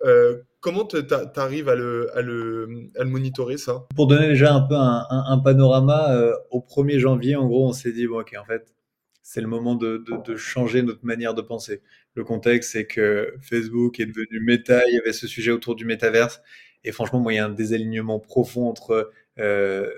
Euh, 0.04 0.38
comment 0.60 0.84
tu 0.84 0.96
arrives 1.36 1.68
à 1.68 1.74
le, 1.74 2.16
à, 2.16 2.22
le, 2.22 2.88
à 2.98 3.04
le, 3.04 3.10
monitorer 3.10 3.58
ça? 3.58 3.86
Pour 3.94 4.06
donner 4.06 4.28
déjà 4.28 4.54
un 4.54 4.60
peu 4.60 4.74
un, 4.76 5.38
panorama, 5.38 6.14
euh, 6.14 6.34
au 6.50 6.60
1er 6.60 6.98
janvier, 6.98 7.36
en 7.36 7.46
gros, 7.46 7.68
on 7.68 7.72
s'est 7.72 7.92
dit, 7.92 8.06
bon, 8.06 8.20
ok, 8.20 8.34
en 8.40 8.44
fait, 8.44 8.74
c'est 9.22 9.40
le 9.40 9.46
moment 9.46 9.74
de, 9.74 9.98
de, 9.98 10.22
de, 10.24 10.36
changer 10.36 10.82
notre 10.82 11.04
manière 11.04 11.34
de 11.34 11.42
penser. 11.42 11.82
Le 12.14 12.24
contexte, 12.24 12.72
c'est 12.72 12.86
que 12.86 13.34
Facebook 13.42 14.00
est 14.00 14.06
devenu 14.06 14.40
méta, 14.40 14.82
il 14.88 14.94
y 14.94 14.98
avait 14.98 15.12
ce 15.12 15.26
sujet 15.26 15.50
autour 15.50 15.74
du 15.74 15.84
métaverse. 15.84 16.40
Et 16.84 16.92
franchement, 16.92 17.20
moi, 17.20 17.32
il 17.32 17.36
y 17.36 17.38
a 17.38 17.44
un 17.44 17.50
désalignement 17.50 18.18
profond 18.20 18.68
entre 18.68 19.10
euh, 19.38 19.88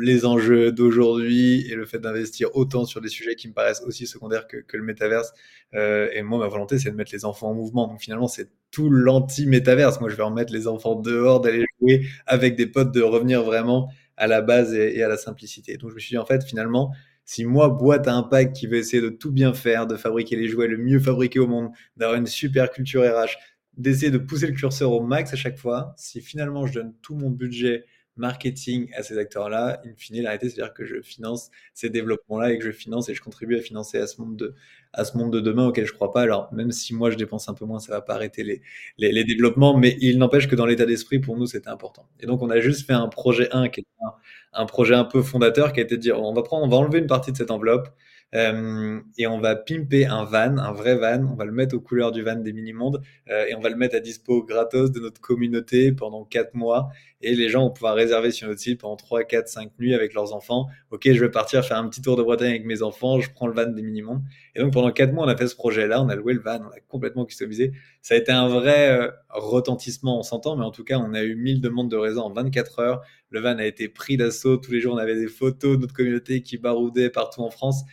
les 0.00 0.26
enjeux 0.26 0.72
d'aujourd'hui 0.72 1.70
et 1.70 1.74
le 1.76 1.86
fait 1.86 1.98
d'investir 1.98 2.48
autant 2.54 2.84
sur 2.84 3.00
des 3.00 3.08
sujets 3.08 3.36
qui 3.36 3.46
me 3.46 3.52
paraissent 3.52 3.82
aussi 3.86 4.06
secondaires 4.06 4.46
que, 4.48 4.76
le 4.76 4.82
métaverse. 4.82 5.32
Euh, 5.74 6.08
et 6.12 6.22
moi, 6.22 6.38
ma 6.38 6.48
volonté, 6.48 6.78
c'est 6.78 6.90
de 6.90 6.96
mettre 6.96 7.12
les 7.12 7.24
enfants 7.24 7.50
en 7.50 7.54
mouvement. 7.54 7.86
Donc 7.86 8.00
finalement, 8.00 8.28
c'est 8.28 8.48
tout 8.70 8.90
l'anti-métaverse. 8.90 10.00
Moi, 10.00 10.08
je 10.08 10.16
vais 10.16 10.22
remettre 10.22 10.52
les 10.52 10.66
enfants 10.66 10.96
dehors, 10.96 11.40
d'aller 11.40 11.64
jouer 11.80 12.06
avec 12.26 12.56
des 12.56 12.66
potes, 12.66 12.92
de 12.92 13.02
revenir 13.02 13.42
vraiment 13.42 13.90
à 14.16 14.26
la 14.26 14.42
base 14.42 14.74
et, 14.74 14.98
et, 14.98 15.02
à 15.02 15.08
la 15.08 15.16
simplicité. 15.16 15.76
Donc 15.76 15.90
je 15.90 15.94
me 15.94 16.00
suis 16.00 16.10
dit, 16.10 16.18
en 16.18 16.26
fait, 16.26 16.42
finalement, 16.44 16.92
si 17.24 17.44
moi, 17.44 17.68
boîte 17.68 18.08
à 18.08 18.14
impact 18.14 18.56
qui 18.56 18.66
veut 18.66 18.76
essayer 18.76 19.00
de 19.00 19.08
tout 19.08 19.30
bien 19.30 19.54
faire, 19.54 19.86
de 19.86 19.96
fabriquer 19.96 20.34
les 20.34 20.48
jouets 20.48 20.66
le 20.66 20.78
mieux 20.78 20.98
fabriqués 20.98 21.38
au 21.38 21.46
monde, 21.46 21.70
d'avoir 21.96 22.18
une 22.18 22.26
super 22.26 22.70
culture 22.72 23.02
RH, 23.02 23.36
d'essayer 23.80 24.10
de 24.10 24.18
pousser 24.18 24.46
le 24.46 24.52
curseur 24.52 24.92
au 24.92 25.00
max 25.00 25.32
à 25.32 25.36
chaque 25.36 25.58
fois, 25.58 25.94
si 25.96 26.20
finalement 26.20 26.66
je 26.66 26.74
donne 26.74 26.94
tout 27.02 27.14
mon 27.14 27.30
budget 27.30 27.84
marketing 28.16 28.90
à 28.94 29.02
ces 29.02 29.18
acteurs-là, 29.18 29.80
in 29.84 29.92
fine, 29.96 30.22
la 30.22 30.38
c'est-à-dire 30.38 30.74
que 30.74 30.84
je 30.84 31.00
finance 31.00 31.50
ces 31.74 31.90
développements-là 31.90 32.52
et 32.52 32.58
que 32.58 32.64
je 32.64 32.70
finance 32.70 33.08
et 33.08 33.14
je 33.14 33.22
contribue 33.22 33.56
à 33.56 33.60
financer 33.60 33.98
à 33.98 34.06
ce 34.06 34.20
monde 34.20 34.36
de, 34.36 35.40
demain 35.40 35.66
auquel 35.66 35.86
je 35.86 35.92
crois 35.92 36.12
pas. 36.12 36.22
Alors, 36.22 36.52
même 36.52 36.70
si 36.70 36.94
moi 36.94 37.10
je 37.10 37.16
dépense 37.16 37.48
un 37.48 37.54
peu 37.54 37.64
moins, 37.64 37.78
ça 37.78 37.92
va 37.92 38.02
pas 38.02 38.14
arrêter 38.14 38.44
les, 38.44 38.62
les, 38.98 39.24
développements, 39.24 39.76
mais 39.76 39.96
il 40.00 40.18
n'empêche 40.18 40.48
que 40.48 40.54
dans 40.54 40.66
l'état 40.66 40.86
d'esprit, 40.86 41.18
pour 41.18 41.36
nous, 41.36 41.46
c'était 41.46 41.70
important. 41.70 42.08
Et 42.20 42.26
donc, 42.26 42.42
on 42.42 42.50
a 42.50 42.60
juste 42.60 42.86
fait 42.86 42.92
un 42.92 43.08
projet 43.08 43.48
1 43.52 43.68
qui 43.70 43.80
est 43.80 43.86
un, 44.02 44.62
un, 44.62 44.66
projet 44.66 44.94
un 44.94 45.04
peu 45.04 45.22
fondateur 45.22 45.72
qui 45.72 45.80
a 45.80 45.82
été 45.84 45.96
de 45.96 46.02
dire, 46.02 46.20
on 46.20 46.34
va 46.34 46.42
prendre, 46.42 46.66
on 46.66 46.68
va 46.68 46.76
enlever 46.76 46.98
une 46.98 47.06
partie 47.06 47.32
de 47.32 47.36
cette 47.36 47.50
enveloppe, 47.50 47.88
euh, 48.34 49.00
et 49.18 49.26
on 49.26 49.40
va 49.40 49.56
pimper 49.56 50.06
un 50.06 50.24
van, 50.24 50.56
un 50.58 50.72
vrai 50.72 50.96
van. 50.96 51.26
On 51.30 51.34
va 51.34 51.44
le 51.44 51.52
mettre 51.52 51.74
aux 51.74 51.80
couleurs 51.80 52.12
du 52.12 52.22
van 52.22 52.36
des 52.36 52.52
mini-mondes 52.52 53.02
euh, 53.28 53.46
et 53.46 53.54
on 53.54 53.60
va 53.60 53.70
le 53.70 53.76
mettre 53.76 53.96
à 53.96 54.00
dispo 54.00 54.44
gratos 54.44 54.92
de 54.92 55.00
notre 55.00 55.20
communauté 55.20 55.92
pendant 55.92 56.24
4 56.24 56.54
mois. 56.54 56.90
Et 57.22 57.34
les 57.34 57.48
gens 57.48 57.64
vont 57.64 57.70
pouvoir 57.70 57.96
réserver 57.96 58.30
sur 58.30 58.48
notre 58.48 58.60
site 58.60 58.80
pendant 58.80 58.96
3, 58.96 59.24
4, 59.24 59.48
5 59.48 59.72
nuits 59.78 59.94
avec 59.94 60.14
leurs 60.14 60.32
enfants. 60.32 60.68
Ok, 60.90 61.10
je 61.12 61.20
vais 61.20 61.30
partir 61.30 61.64
faire 61.64 61.76
un 61.76 61.88
petit 61.88 62.00
tour 62.00 62.16
de 62.16 62.22
Bretagne 62.22 62.50
avec 62.50 62.64
mes 62.64 62.82
enfants. 62.82 63.20
Je 63.20 63.30
prends 63.30 63.46
le 63.46 63.52
van 63.52 63.66
des 63.66 63.82
mini-mondes. 63.82 64.22
Et 64.54 64.60
donc 64.60 64.72
pendant 64.72 64.90
4 64.92 65.12
mois, 65.12 65.26
on 65.26 65.28
a 65.28 65.36
fait 65.36 65.48
ce 65.48 65.56
projet-là. 65.56 66.00
On 66.00 66.08
a 66.08 66.14
loué 66.14 66.32
le 66.32 66.40
van, 66.40 66.60
on 66.60 66.70
a 66.70 66.80
complètement 66.88 67.24
customisé. 67.24 67.72
Ça 68.00 68.14
a 68.14 68.16
été 68.16 68.32
un 68.32 68.48
vrai 68.48 68.90
euh, 68.90 69.10
retentissement, 69.28 70.18
on 70.18 70.22
s'entend, 70.22 70.56
mais 70.56 70.64
en 70.64 70.70
tout 70.70 70.84
cas, 70.84 70.98
on 70.98 71.12
a 71.14 71.22
eu 71.22 71.34
1000 71.34 71.60
demandes 71.60 71.90
de 71.90 71.96
réseau 71.96 72.20
en 72.20 72.32
24 72.32 72.78
heures. 72.78 73.02
Le 73.28 73.40
van 73.40 73.58
a 73.58 73.64
été 73.64 73.88
pris 73.88 74.16
d'assaut. 74.16 74.56
Tous 74.56 74.72
les 74.72 74.80
jours, 74.80 74.94
on 74.94 74.98
avait 74.98 75.16
des 75.16 75.28
photos 75.28 75.76
de 75.76 75.82
notre 75.82 75.94
communauté 75.94 76.42
qui 76.42 76.58
baroudaient 76.58 77.10
partout 77.10 77.42
en 77.42 77.50
France. 77.50 77.84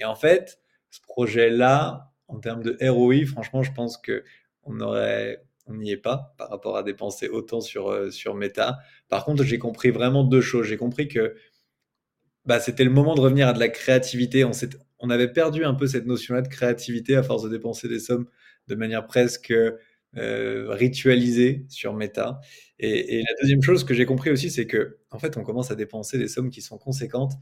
Et 0.00 0.04
en 0.04 0.16
fait, 0.16 0.58
ce 0.90 1.00
projet-là, 1.02 2.12
en 2.28 2.40
termes 2.40 2.62
de 2.62 2.76
ROI, 2.80 3.26
franchement, 3.26 3.62
je 3.62 3.72
pense 3.72 3.96
que 3.96 4.24
on 4.64 5.74
n'y 5.74 5.92
est 5.92 5.96
pas 5.96 6.34
par 6.38 6.50
rapport 6.50 6.76
à 6.76 6.82
dépenser 6.82 7.28
autant 7.28 7.60
sur, 7.60 7.88
euh, 7.90 8.10
sur 8.10 8.34
Meta. 8.34 8.78
Par 9.08 9.24
contre, 9.24 9.44
j'ai 9.44 9.58
compris 9.58 9.90
vraiment 9.90 10.24
deux 10.24 10.40
choses. 10.40 10.66
J'ai 10.66 10.76
compris 10.76 11.08
que 11.08 11.36
bah, 12.44 12.60
c'était 12.60 12.84
le 12.84 12.90
moment 12.90 13.14
de 13.14 13.20
revenir 13.20 13.48
à 13.48 13.52
de 13.52 13.60
la 13.60 13.68
créativité. 13.68 14.44
On, 14.44 14.52
on 14.98 15.10
avait 15.10 15.32
perdu 15.32 15.64
un 15.64 15.74
peu 15.74 15.86
cette 15.86 16.06
notion-là 16.06 16.42
de 16.42 16.48
créativité 16.48 17.16
à 17.16 17.22
force 17.22 17.42
de 17.42 17.48
dépenser 17.48 17.88
des 17.88 18.00
sommes 18.00 18.26
de 18.68 18.74
manière 18.74 19.06
presque 19.06 19.52
euh, 19.52 20.66
ritualisée 20.70 21.66
sur 21.68 21.94
Meta. 21.94 22.40
Et, 22.78 23.18
et, 23.18 23.22
la 23.22 23.34
deuxième 23.40 23.62
chose 23.62 23.84
que 23.84 23.94
j'ai 23.94 24.06
compris 24.06 24.30
aussi, 24.30 24.50
c'est 24.50 24.66
que 24.66 24.98
en 25.10 25.18
fait, 25.18 25.36
on 25.36 25.42
commence 25.42 25.70
à 25.70 25.76
dépenser 25.76 26.18
des 26.18 26.28
sommes 26.28 26.50
qui 26.50 26.62
sont 26.62 26.78
conséquentes 26.78 27.34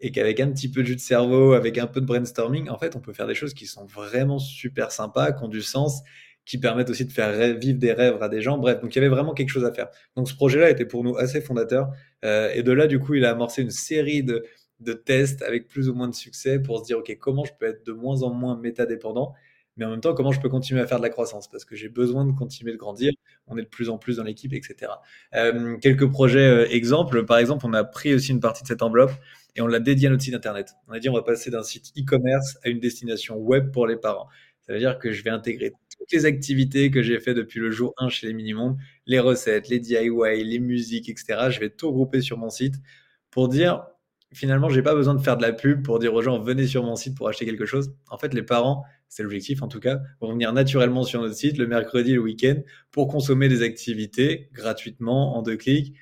et 0.00 0.10
qu'avec 0.12 0.40
un 0.40 0.50
petit 0.50 0.70
peu 0.70 0.82
de 0.82 0.86
jus 0.86 0.96
de 0.96 1.00
cerveau, 1.00 1.52
avec 1.52 1.78
un 1.78 1.86
peu 1.86 2.00
de 2.00 2.06
brainstorming, 2.06 2.68
en 2.68 2.78
fait, 2.78 2.96
on 2.96 3.00
peut 3.00 3.12
faire 3.12 3.26
des 3.26 3.34
choses 3.34 3.54
qui 3.54 3.66
sont 3.66 3.86
vraiment 3.86 4.38
super 4.38 4.92
sympas, 4.92 5.32
qui 5.32 5.44
ont 5.44 5.48
du 5.48 5.62
sens, 5.62 6.02
qui 6.46 6.58
permettent 6.58 6.90
aussi 6.90 7.04
de 7.04 7.12
faire 7.12 7.58
vivre 7.58 7.78
des 7.78 7.92
rêves 7.92 8.22
à 8.22 8.28
des 8.28 8.40
gens. 8.40 8.58
Bref, 8.58 8.80
donc 8.80 8.94
il 8.94 8.98
y 8.98 9.00
avait 9.00 9.08
vraiment 9.14 9.34
quelque 9.34 9.50
chose 9.50 9.64
à 9.64 9.72
faire. 9.72 9.88
Donc 10.16 10.28
ce 10.28 10.34
projet-là 10.34 10.70
était 10.70 10.86
pour 10.86 11.04
nous 11.04 11.16
assez 11.16 11.40
fondateur. 11.40 11.90
Euh, 12.24 12.50
et 12.54 12.62
de 12.62 12.72
là, 12.72 12.86
du 12.86 12.98
coup, 12.98 13.14
il 13.14 13.24
a 13.24 13.30
amorcé 13.30 13.62
une 13.62 13.70
série 13.70 14.22
de, 14.22 14.44
de 14.80 14.92
tests 14.92 15.42
avec 15.42 15.68
plus 15.68 15.88
ou 15.88 15.94
moins 15.94 16.08
de 16.08 16.14
succès 16.14 16.58
pour 16.60 16.80
se 16.80 16.84
dire, 16.84 16.98
OK, 16.98 17.14
comment 17.20 17.44
je 17.44 17.52
peux 17.58 17.66
être 17.66 17.86
de 17.86 17.92
moins 17.92 18.22
en 18.22 18.32
moins 18.32 18.56
métadépendant 18.56 19.34
mais 19.76 19.86
en 19.86 19.90
même 19.90 20.00
temps, 20.00 20.12
comment 20.14 20.30
je 20.30 20.40
peux 20.40 20.50
continuer 20.50 20.82
à 20.82 20.86
faire 20.86 20.98
de 20.98 21.02
la 21.02 21.08
croissance? 21.08 21.48
Parce 21.48 21.64
que 21.64 21.74
j'ai 21.74 21.88
besoin 21.88 22.26
de 22.26 22.32
continuer 22.32 22.72
de 22.72 22.76
grandir. 22.76 23.12
On 23.50 23.58
est 23.58 23.62
de 23.62 23.68
plus 23.68 23.90
en 23.90 23.98
plus 23.98 24.16
dans 24.16 24.24
l'équipe, 24.24 24.52
etc. 24.52 24.92
Euh, 25.34 25.76
quelques 25.78 26.08
projets 26.08 26.48
euh, 26.48 26.68
exemples. 26.70 27.24
Par 27.24 27.38
exemple, 27.38 27.66
on 27.66 27.72
a 27.72 27.84
pris 27.84 28.14
aussi 28.14 28.30
une 28.30 28.40
partie 28.40 28.62
de 28.62 28.68
cette 28.68 28.82
enveloppe 28.82 29.12
et 29.56 29.60
on 29.60 29.66
l'a 29.66 29.80
dédié 29.80 30.08
à 30.08 30.10
notre 30.10 30.22
site 30.22 30.34
internet. 30.34 30.74
On 30.88 30.92
a 30.92 30.98
dit 30.98 31.08
on 31.08 31.14
va 31.14 31.22
passer 31.22 31.50
d'un 31.50 31.62
site 31.62 31.92
e-commerce 31.98 32.58
à 32.64 32.68
une 32.68 32.80
destination 32.80 33.36
web 33.36 33.70
pour 33.72 33.86
les 33.86 33.96
parents. 33.96 34.28
Ça 34.66 34.72
veut 34.72 34.78
dire 34.78 34.98
que 34.98 35.12
je 35.12 35.24
vais 35.24 35.30
intégrer 35.30 35.72
toutes 35.98 36.12
les 36.12 36.26
activités 36.26 36.90
que 36.90 37.02
j'ai 37.02 37.18
fait 37.18 37.34
depuis 37.34 37.60
le 37.60 37.70
jour 37.70 37.92
1 37.98 38.08
chez 38.08 38.26
les 38.28 38.32
Minimondes, 38.32 38.76
les 39.06 39.18
recettes, 39.18 39.68
les 39.68 39.80
DIY, 39.80 40.44
les 40.44 40.58
musiques, 40.60 41.08
etc. 41.08 41.48
Je 41.50 41.60
vais 41.60 41.70
tout 41.70 41.90
grouper 41.92 42.20
sur 42.20 42.38
mon 42.38 42.50
site 42.50 42.76
pour 43.30 43.48
dire 43.48 43.84
finalement, 44.32 44.68
j'ai 44.68 44.82
pas 44.82 44.94
besoin 44.94 45.14
de 45.14 45.20
faire 45.20 45.36
de 45.36 45.42
la 45.42 45.52
pub 45.52 45.82
pour 45.82 45.98
dire 45.98 46.14
aux 46.14 46.22
gens 46.22 46.38
venez 46.40 46.66
sur 46.66 46.84
mon 46.84 46.96
site 46.96 47.16
pour 47.16 47.28
acheter 47.28 47.44
quelque 47.44 47.66
chose. 47.66 47.94
En 48.10 48.18
fait, 48.18 48.32
les 48.34 48.42
parents, 48.42 48.84
c'est 49.10 49.22
l'objectif 49.22 49.62
en 49.62 49.68
tout 49.68 49.80
cas, 49.80 50.00
vont 50.22 50.32
venir 50.32 50.54
naturellement 50.54 51.02
sur 51.02 51.20
notre 51.20 51.34
site 51.34 51.58
le 51.58 51.66
mercredi, 51.66 52.14
le 52.14 52.20
week-end 52.20 52.56
pour 52.90 53.08
consommer 53.08 53.50
des 53.50 53.62
activités 53.62 54.48
gratuitement 54.54 55.36
en 55.36 55.42
deux 55.42 55.58
clics 55.58 55.94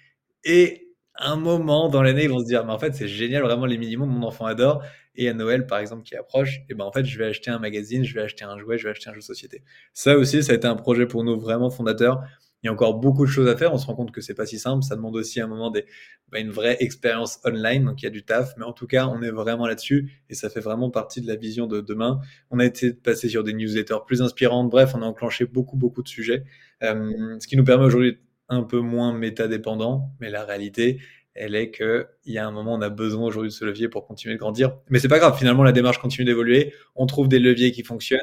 et 0.45 0.89
un 1.19 1.37
moment 1.37 1.89
dans 1.89 2.03
l'année, 2.03 2.25
ils 2.25 2.31
vont 2.31 2.41
se 2.41 2.47
dire, 2.47 2.65
mais 2.65 2.73
en 2.73 2.79
fait, 2.79 2.95
c'est 2.95 3.09
génial, 3.09 3.43
vraiment, 3.43 3.67
les 3.67 3.77
minimums, 3.77 4.09
mon 4.09 4.27
enfant 4.27 4.47
adore. 4.47 4.83
Et 5.17 5.29
à 5.29 5.35
Noël, 5.35 5.67
par 5.67 5.81
exemple, 5.81 6.05
qui 6.05 6.15
approche, 6.15 6.61
et 6.69 6.75
ben 6.75 6.85
en 6.85 6.93
fait, 6.93 7.05
je 7.05 7.19
vais 7.19 7.27
acheter 7.27 7.51
un 7.51 7.59
magazine, 7.59 8.05
je 8.05 8.15
vais 8.15 8.23
acheter 8.23 8.45
un 8.45 8.57
jouet, 8.57 8.79
je 8.79 8.85
vais 8.85 8.91
acheter 8.91 9.11
un 9.11 9.15
jeu 9.15 9.19
de 9.19 9.25
société. 9.25 9.65
Ça 9.93 10.17
aussi, 10.17 10.45
ça 10.45 10.53
a 10.53 10.55
été 10.55 10.69
un 10.69 10.77
projet 10.77 11.07
pour 11.07 11.25
nous 11.25 11.39
vraiment 11.41 11.71
fondateur. 11.71 12.21
Il 12.63 12.67
y 12.67 12.69
a 12.69 12.73
encore 12.73 12.95
beaucoup 12.95 13.25
de 13.25 13.31
choses 13.31 13.49
à 13.49 13.57
faire. 13.57 13.73
On 13.73 13.79
se 13.79 13.87
rend 13.87 13.95
compte 13.95 14.11
que 14.11 14.21
c'est 14.21 14.35
pas 14.35 14.47
si 14.47 14.59
simple. 14.59 14.83
Ça 14.83 14.97
demande 14.97 15.17
aussi 15.17 15.41
à 15.41 15.45
un 15.45 15.47
moment 15.47 15.71
des, 15.71 15.85
bah, 16.31 16.41
une 16.41 16.51
vraie 16.51 16.77
expérience 16.81 17.39
online. 17.45 17.85
Donc 17.85 18.03
il 18.03 18.05
y 18.05 18.09
a 18.09 18.11
du 18.11 18.25
taf, 18.25 18.55
mais 18.57 18.65
en 18.65 18.73
tout 18.73 18.87
cas, 18.87 19.07
on 19.07 19.23
est 19.23 19.31
vraiment 19.31 19.67
là-dessus 19.67 20.23
et 20.29 20.35
ça 20.35 20.51
fait 20.51 20.61
vraiment 20.61 20.91
partie 20.91 21.21
de 21.21 21.27
la 21.27 21.37
vision 21.37 21.67
de 21.67 21.81
demain. 21.81 22.21
On 22.51 22.59
a 22.59 22.65
été 22.65 22.93
passé 22.93 23.29
sur 23.29 23.45
des 23.45 23.53
newsletters 23.53 23.99
plus 24.07 24.23
inspirantes. 24.23 24.71
Bref, 24.71 24.93
on 24.95 25.03
a 25.03 25.07
enclenché 25.07 25.47
beaucoup, 25.47 25.77
beaucoup 25.77 26.03
de 26.03 26.09
sujets, 26.09 26.45
euh, 26.83 27.37
ce 27.41 27.47
qui 27.47 27.57
nous 27.57 27.65
permet 27.65 27.85
aujourd'hui 27.85 28.19
un 28.49 28.63
peu 28.63 28.81
moins 28.81 29.13
métadépendant, 29.13 30.11
mais 30.21 30.31
la 30.31 30.45
réalité, 30.45 31.01
elle 31.35 31.55
est 31.55 31.71
qu'il 31.71 32.07
y 32.27 32.39
a 32.39 32.47
un 32.47 32.51
moment, 32.51 32.75
on 32.75 32.81
a 32.81 32.89
besoin 32.91 33.27
aujourd'hui 33.27 33.51
de 33.51 33.55
ce 33.55 33.65
levier 33.65 33.89
pour 33.89 34.07
continuer 34.07 34.35
de 34.35 34.41
grandir. 34.41 34.77
Mais 34.89 34.99
c'est 34.99 35.09
pas 35.09 35.19
grave, 35.19 35.37
finalement, 35.39 35.63
la 35.63 35.73
démarche 35.73 35.99
continue 35.99 36.25
d'évoluer. 36.25 36.75
On 36.97 37.07
trouve 37.07 37.29
des 37.29 37.39
leviers 37.39 37.73
qui 37.73 37.83
fonctionnent. 37.85 38.21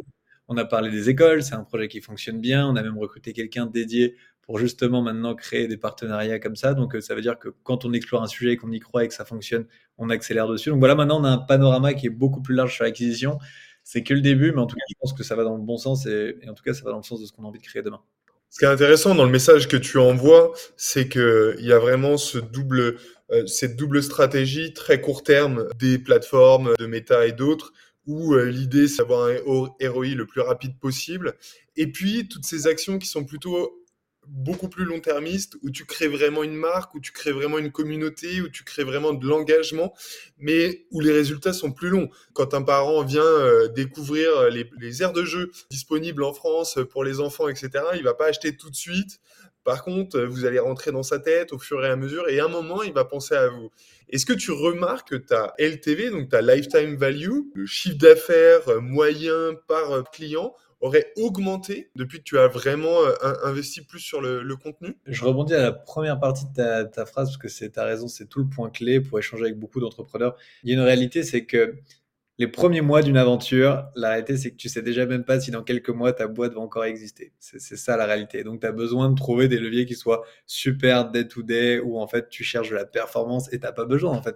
On 0.48 0.58
a 0.58 0.66
parlé 0.66 0.92
des 0.92 1.10
écoles, 1.10 1.44
c'est 1.44 1.56
un 1.56 1.64
projet 1.64 1.88
qui 1.88 2.02
fonctionne 2.02 2.40
bien. 2.40 2.68
On 2.68 2.76
a 2.76 2.84
même 2.84 2.98
recruté 2.98 3.34
quelqu'un 3.34 3.66
dédié 3.66 4.16
pour 4.46 4.60
justement 4.60 5.02
maintenant 5.02 5.34
créer 5.34 5.68
des 5.68 5.78
partenariats 5.78 6.40
comme 6.40 6.56
ça. 6.56 6.74
Donc, 6.74 6.96
euh, 6.96 7.02
ça 7.02 7.16
veut 7.16 7.22
dire 7.22 7.40
que 7.40 7.50
quand 7.64 7.84
on 7.86 7.94
explore 7.94 8.22
un 8.22 8.28
sujet 8.28 8.54
et 8.54 8.58
qu'on 8.58 8.72
y 8.72 8.80
croit 8.80 9.04
et 9.04 9.08
que 9.08 9.14
ça 9.14 9.26
fonctionne, 9.26 9.66
on 9.98 10.10
accélère 10.10 10.48
dessus. 10.48 10.70
Donc 10.70 10.80
voilà, 10.80 10.96
maintenant, 10.96 11.20
on 11.20 11.24
a 11.24 11.30
un 11.30 11.38
panorama 11.38 11.94
qui 11.94 12.06
est 12.06 12.12
beaucoup 12.12 12.42
plus 12.42 12.54
large 12.54 12.76
sur 12.76 12.84
l'acquisition. 12.84 13.40
C'est 13.84 14.04
que 14.04 14.14
le 14.14 14.22
début, 14.22 14.52
mais 14.52 14.62
en 14.62 14.68
tout 14.68 14.76
cas, 14.76 14.84
je 14.88 14.96
pense 15.00 15.14
que 15.14 15.24
ça 15.24 15.36
va 15.36 15.44
dans 15.44 15.56
le 15.56 15.64
bon 15.64 15.78
sens 15.78 16.06
et, 16.06 16.38
en 16.48 16.54
tout 16.54 16.64
cas, 16.64 16.74
ça 16.74 16.84
va 16.84 16.92
dans 16.92 16.98
le 16.98 17.04
sens 17.04 17.22
de 17.22 17.26
ce 17.26 17.32
qu'on 17.32 17.44
a 17.44 17.48
envie 17.48 17.60
de 17.60 17.66
créer 17.66 17.82
demain. 17.82 18.02
Ce 18.50 18.60
qui 18.60 18.66
est 18.66 18.70
intéressant 18.70 19.16
dans 19.16 19.26
le 19.26 19.32
message 19.32 19.68
que 19.68 19.78
tu 19.78 19.98
envoies, 19.98 20.54
c'est 20.78 21.10
qu'il 21.10 21.56
y 21.60 21.74
a 21.74 21.80
vraiment 21.80 22.16
euh, 22.16 23.48
cette 23.48 23.76
double 23.76 24.04
stratégie 24.04 24.74
très 24.74 25.02
court 25.02 25.24
terme 25.24 25.68
des 25.78 26.00
plateformes 26.00 26.74
de 26.80 26.86
Meta 26.86 27.26
et 27.28 27.32
d'autres, 27.32 27.74
où 28.08 28.34
euh, 28.34 28.46
l'idée 28.46 28.88
c'est 28.88 28.98
d'avoir 28.98 29.28
un 29.28 29.90
ROI 29.90 30.08
le 30.16 30.26
plus 30.26 30.42
rapide 30.42 30.78
possible, 30.80 31.36
et 31.76 31.92
puis 31.92 32.28
toutes 32.28 32.46
ces 32.46 32.68
actions 32.68 33.00
qui 33.00 33.08
sont 33.08 33.24
plutôt 33.24 33.82
beaucoup 34.28 34.70
plus 34.70 34.86
long-termiste, 34.86 35.58
où 35.62 35.70
tu 35.70 35.86
crées 35.86 36.08
vraiment 36.08 36.44
une 36.44 36.56
marque, 36.56 36.96
où 36.96 37.00
tu 37.00 37.12
crées 37.12 37.32
vraiment 37.32 37.60
une 37.60 37.72
communauté, 37.72 38.42
où 38.42 38.50
tu 38.50 38.64
crées 38.64 38.84
vraiment 38.84 39.14
de 39.14 39.28
l'engagement, 39.28 39.94
mais 40.38 40.86
où 40.92 41.00
les 41.00 41.12
résultats 41.12 41.54
sont 41.54 41.72
plus 41.72 41.90
longs. 41.90 42.10
Quand 42.34 42.54
un 42.54 42.64
parent 42.64 43.04
vient 43.04 43.22
euh, 43.22 43.68
découvrir 43.68 44.50
les, 44.50 44.70
les, 44.80 45.04
aires 45.04 45.14
de 45.14 45.24
jeu 45.24 45.52
disponibles 45.70 46.24
en 46.24 46.34
France 46.34 46.80
pour 46.90 47.04
les 47.04 47.20
enfants, 47.20 47.48
etc., 47.48 47.70
il 47.96 48.04
va 48.04 48.14
pas 48.14 48.28
acheter 48.28 48.58
tout 48.58 48.70
de 48.70 48.76
suite. 48.76 49.20
Par 49.66 49.84
contre, 49.84 50.22
vous 50.22 50.46
allez 50.46 50.60
rentrer 50.60 50.92
dans 50.92 51.04
sa 51.04 51.18
tête 51.18 51.52
au 51.52 51.58
fur 51.58 51.84
et 51.84 51.90
à 51.90 51.96
mesure, 51.96 52.30
et 52.30 52.40
à 52.40 52.46
un 52.46 52.50
moment, 52.50 52.84
il 52.84 52.94
va 52.94 53.04
penser 53.04 53.34
à 53.34 53.50
vous. 53.50 53.72
Est-ce 54.10 54.28
que 54.28 54.34
tu 54.34 54.52
remarques 54.52 55.10
que 55.10 55.16
ta 55.16 55.56
LTV, 55.58 56.12
donc 56.12 56.30
ta 56.30 56.42
lifetime 56.42 56.96
value, 56.96 57.40
le 57.56 57.66
chiffre 57.66 57.98
d'affaires 57.98 58.80
moyen 58.80 59.56
par 59.68 60.04
client, 60.12 60.54
aurait 60.82 61.12
augmenté 61.18 61.90
depuis 61.96 62.20
que 62.20 62.24
tu 62.24 62.38
as 62.38 62.48
vraiment 62.48 63.00
investi 63.44 63.82
plus 63.82 64.00
sur 64.00 64.22
le, 64.22 64.56
contenu? 64.56 64.96
Je 65.08 65.26
rebondis 65.26 65.56
à 65.56 65.62
la 65.62 65.72
première 65.72 66.20
partie 66.20 66.46
de 66.46 66.84
ta, 66.84 67.06
phrase 67.08 67.30
parce 67.30 67.38
que 67.38 67.48
c'est 67.48 67.72
ta 67.72 67.86
raison, 67.86 68.08
c'est 68.08 68.28
tout 68.28 68.40
le 68.40 68.48
point 68.48 68.70
clé 68.70 69.02
pour 69.02 69.18
échanger 69.18 69.46
avec 69.46 69.58
beaucoup 69.58 69.80
d'entrepreneurs. 69.80 70.36
Il 70.64 70.70
y 70.70 70.74
a 70.74 70.76
une 70.76 70.86
réalité, 70.86 71.24
c'est 71.24 71.46
que 71.46 71.76
les 72.38 72.48
premiers 72.48 72.82
mois 72.82 73.02
d'une 73.02 73.16
aventure, 73.16 73.86
la 73.96 74.10
réalité, 74.10 74.36
c'est 74.36 74.52
que 74.52 74.58
tu 74.58 74.68
sais 74.68 74.82
déjà 74.82 75.06
même 75.06 75.24
pas 75.24 75.40
si 75.40 75.52
dans 75.52 75.64
quelques 75.64 75.90
mois 75.90 76.12
ta 76.12 76.28
boîte 76.28 76.54
va 76.54 76.60
encore 76.60 76.84
exister. 76.84 77.34
C'est 77.40 77.78
ça 77.78 77.96
la 77.96 78.06
réalité. 78.06 78.44
Donc, 78.44 78.60
tu 78.60 78.68
as 78.68 78.74
besoin 78.74 79.10
de 79.10 79.16
trouver 79.16 79.48
des 79.48 79.58
leviers 79.58 79.86
qui 79.86 79.96
soient 79.96 80.26
super 80.46 81.10
day 81.12 81.28
to 81.28 81.44
day 81.44 81.80
où 81.80 81.98
en 81.98 82.08
fait 82.08 82.28
tu 82.28 82.44
cherches 82.44 82.70
de 82.70 82.76
la 82.76 82.86
performance 82.86 83.52
et 83.54 83.60
t'as 83.60 83.72
pas 83.72 83.86
besoin. 83.86 84.12
En 84.12 84.22
fait, 84.22 84.36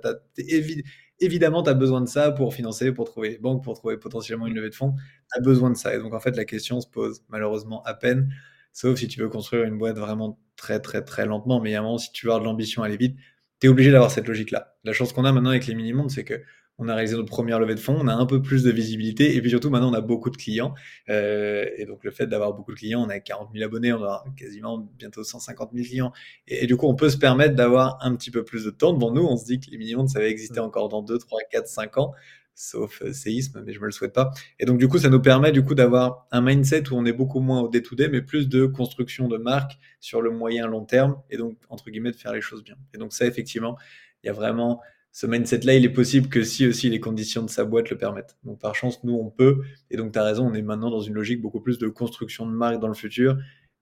évidemment, 1.19 1.61
tu 1.61 1.69
as 1.69 1.73
besoin 1.73 1.99
de 1.99 2.07
ça 2.07 2.31
pour 2.31 2.53
financer, 2.53 2.93
pour 2.93 3.05
trouver 3.05 3.31
les 3.31 3.37
banques, 3.37 3.63
pour 3.65 3.77
trouver 3.77 3.97
potentiellement 3.97 4.47
une 4.47 4.55
levée 4.55 4.69
de 4.69 4.75
fonds. 4.75 4.93
Tu 5.33 5.37
as 5.37 5.41
besoin 5.41 5.69
de 5.69 5.77
ça. 5.77 5.93
Et 5.93 5.99
donc, 5.99 6.13
en 6.13 6.21
fait, 6.21 6.37
la 6.37 6.45
question 6.45 6.79
se 6.79 6.87
pose 6.87 7.23
malheureusement 7.27 7.83
à 7.83 7.93
peine, 7.95 8.33
sauf 8.71 8.97
si 8.97 9.09
tu 9.09 9.19
veux 9.19 9.29
construire 9.29 9.65
une 9.65 9.77
boîte 9.77 9.97
vraiment 9.97 10.39
très, 10.55 10.79
très, 10.79 11.03
très 11.03 11.25
lentement. 11.25 11.59
Mais 11.59 11.75
moment, 11.75 11.97
si 11.97 12.13
tu 12.13 12.27
veux 12.27 12.31
avoir 12.31 12.41
de 12.41 12.45
l'ambition, 12.45 12.81
aller 12.81 12.97
vite, 12.97 13.17
tu 13.59 13.67
es 13.67 13.69
obligé 13.69 13.91
d'avoir 13.91 14.09
cette 14.09 14.27
logique-là. 14.27 14.77
La 14.85 14.93
chance 14.93 15.11
qu'on 15.11 15.25
a 15.25 15.33
maintenant 15.33 15.49
avec 15.49 15.67
les 15.67 15.75
mini-mondes, 15.75 16.11
c'est 16.11 16.23
que 16.23 16.41
on 16.79 16.87
a 16.87 16.95
réalisé 16.95 17.15
notre 17.15 17.29
première 17.29 17.59
levée 17.59 17.75
de 17.75 17.79
fonds, 17.79 17.97
on 17.99 18.07
a 18.07 18.13
un 18.13 18.25
peu 18.25 18.41
plus 18.41 18.63
de 18.63 18.71
visibilité 18.71 19.35
et 19.35 19.41
puis 19.41 19.49
surtout 19.49 19.69
maintenant 19.69 19.91
on 19.91 19.93
a 19.93 20.01
beaucoup 20.01 20.29
de 20.29 20.37
clients. 20.37 20.73
Euh, 21.09 21.65
et 21.77 21.85
donc 21.85 22.03
le 22.03 22.11
fait 22.11 22.25
d'avoir 22.25 22.53
beaucoup 22.53 22.71
de 22.71 22.77
clients, 22.77 23.03
on 23.05 23.09
a 23.09 23.19
40 23.19 23.49
000 23.53 23.65
abonnés, 23.65 23.93
on 23.93 24.03
a 24.03 24.23
quasiment 24.37 24.89
bientôt 24.97 25.23
150 25.23 25.71
000 25.73 25.85
clients. 25.85 26.11
Et, 26.47 26.65
du 26.67 26.77
coup 26.77 26.87
on 26.87 26.95
peut 26.95 27.09
se 27.09 27.17
permettre 27.17 27.55
d'avoir 27.55 27.97
un 28.01 28.15
petit 28.15 28.31
peu 28.31 28.43
plus 28.43 28.63
de 28.63 28.69
temps 28.69 28.93
devant 28.93 29.11
nous. 29.11 29.23
On 29.23 29.37
se 29.37 29.45
dit 29.45 29.59
que 29.59 29.69
les 29.69 29.77
minimums 29.77 30.07
ça 30.07 30.19
va 30.19 30.25
exister 30.25 30.59
encore 30.59 30.89
dans 30.89 31.03
2, 31.03 31.17
3, 31.17 31.39
4, 31.51 31.67
5 31.67 31.97
ans 31.97 32.13
sauf 32.59 33.01
euh, 33.03 33.13
séisme, 33.13 33.63
mais 33.65 33.71
je 33.71 33.79
me 33.79 33.85
le 33.85 33.91
souhaite 33.91 34.11
pas. 34.11 34.31
Et 34.59 34.65
donc 34.65 34.79
du 34.79 34.89
coup, 34.89 34.97
ça 34.97 35.09
nous 35.09 35.21
permet 35.21 35.53
du 35.53 35.63
coup 35.63 35.75
d'avoir 35.75 36.27
un 36.31 36.41
mindset 36.41 36.91
où 36.91 36.95
on 36.95 37.05
est 37.05 37.13
beaucoup 37.13 37.39
moins 37.39 37.61
au 37.61 37.69
day-to-day, 37.69 38.09
mais 38.09 38.21
plus 38.21 38.49
de 38.49 38.65
construction 38.65 39.29
de 39.29 39.37
marque 39.37 39.79
sur 40.01 40.21
le 40.21 40.29
moyen 40.29 40.67
long 40.67 40.83
terme, 40.83 41.21
et 41.29 41.37
donc 41.37 41.57
entre 41.69 41.89
guillemets 41.89 42.11
de 42.11 42.17
faire 42.17 42.33
les 42.33 42.41
choses 42.41 42.61
bien. 42.61 42.75
Et 42.93 42.97
donc 42.97 43.13
ça, 43.13 43.25
effectivement, 43.25 43.77
il 44.23 44.27
y 44.27 44.29
a 44.29 44.33
vraiment 44.33 44.81
ce 45.11 45.25
mindset-là, 45.25 45.75
il 45.75 45.85
est 45.85 45.93
possible 45.93 46.29
que 46.29 46.43
si 46.43 46.67
aussi 46.67 46.89
les 46.89 46.99
conditions 46.99 47.43
de 47.43 47.49
sa 47.49 47.65
boîte 47.65 47.89
le 47.89 47.97
permettent. 47.97 48.37
Donc 48.43 48.59
par 48.59 48.75
chance, 48.75 49.03
nous, 49.03 49.15
on 49.15 49.29
peut. 49.29 49.61
Et 49.89 49.97
donc 49.97 50.13
tu 50.13 50.19
as 50.19 50.23
raison, 50.23 50.47
on 50.47 50.53
est 50.53 50.61
maintenant 50.61 50.91
dans 50.91 51.01
une 51.01 51.13
logique 51.15 51.41
beaucoup 51.41 51.61
plus 51.61 51.77
de 51.79 51.87
construction 51.87 52.45
de 52.45 52.51
marque 52.51 52.79
dans 52.79 52.87
le 52.87 52.93
futur 52.93 53.37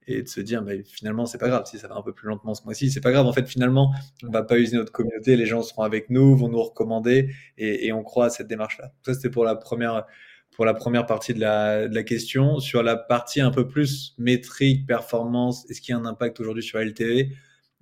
et 0.07 0.23
de 0.23 0.27
se 0.27 0.39
dire, 0.39 0.63
bah, 0.63 0.71
finalement, 0.85 1.25
c'est 1.25 1.37
pas 1.37 1.49
grave 1.49 1.65
si 1.65 1.77
ça 1.77 1.87
va 1.87 1.95
un 1.95 2.01
peu 2.01 2.13
plus 2.13 2.27
lentement 2.27 2.53
ce 2.55 2.63
mois-ci. 2.63 2.89
C'est 2.89 3.01
pas 3.01 3.11
grave, 3.11 3.25
en 3.25 3.33
fait, 3.33 3.45
finalement, 3.45 3.93
on 4.25 4.31
va 4.31 4.41
pas 4.41 4.57
user 4.57 4.77
notre 4.77 4.91
communauté, 4.91 5.35
les 5.35 5.45
gens 5.45 5.61
seront 5.61 5.83
avec 5.83 6.09
nous, 6.09 6.35
vont 6.35 6.47
nous 6.47 6.61
recommander 6.61 7.33
et, 7.57 7.91
on 7.91 8.03
croit 8.03 8.25
à 8.25 8.29
cette 8.29 8.47
démarche-là. 8.47 8.93
Ça, 9.05 9.13
c'était 9.13 9.29
pour 9.29 9.43
la 9.43 9.55
première 9.55 10.05
partie 11.05 11.33
de 11.33 11.39
la, 11.41 12.03
question. 12.03 12.59
Sur 12.59 12.83
la 12.83 12.95
partie 12.95 13.41
un 13.41 13.51
peu 13.51 13.67
plus 13.67 14.15
métrique, 14.17 14.87
performance, 14.87 15.69
est-ce 15.69 15.81
qu'il 15.81 15.93
y 15.93 15.95
a 15.95 15.99
un 15.99 16.05
impact 16.05 16.39
aujourd'hui 16.39 16.63
sur 16.63 16.79
LTV 16.79 17.33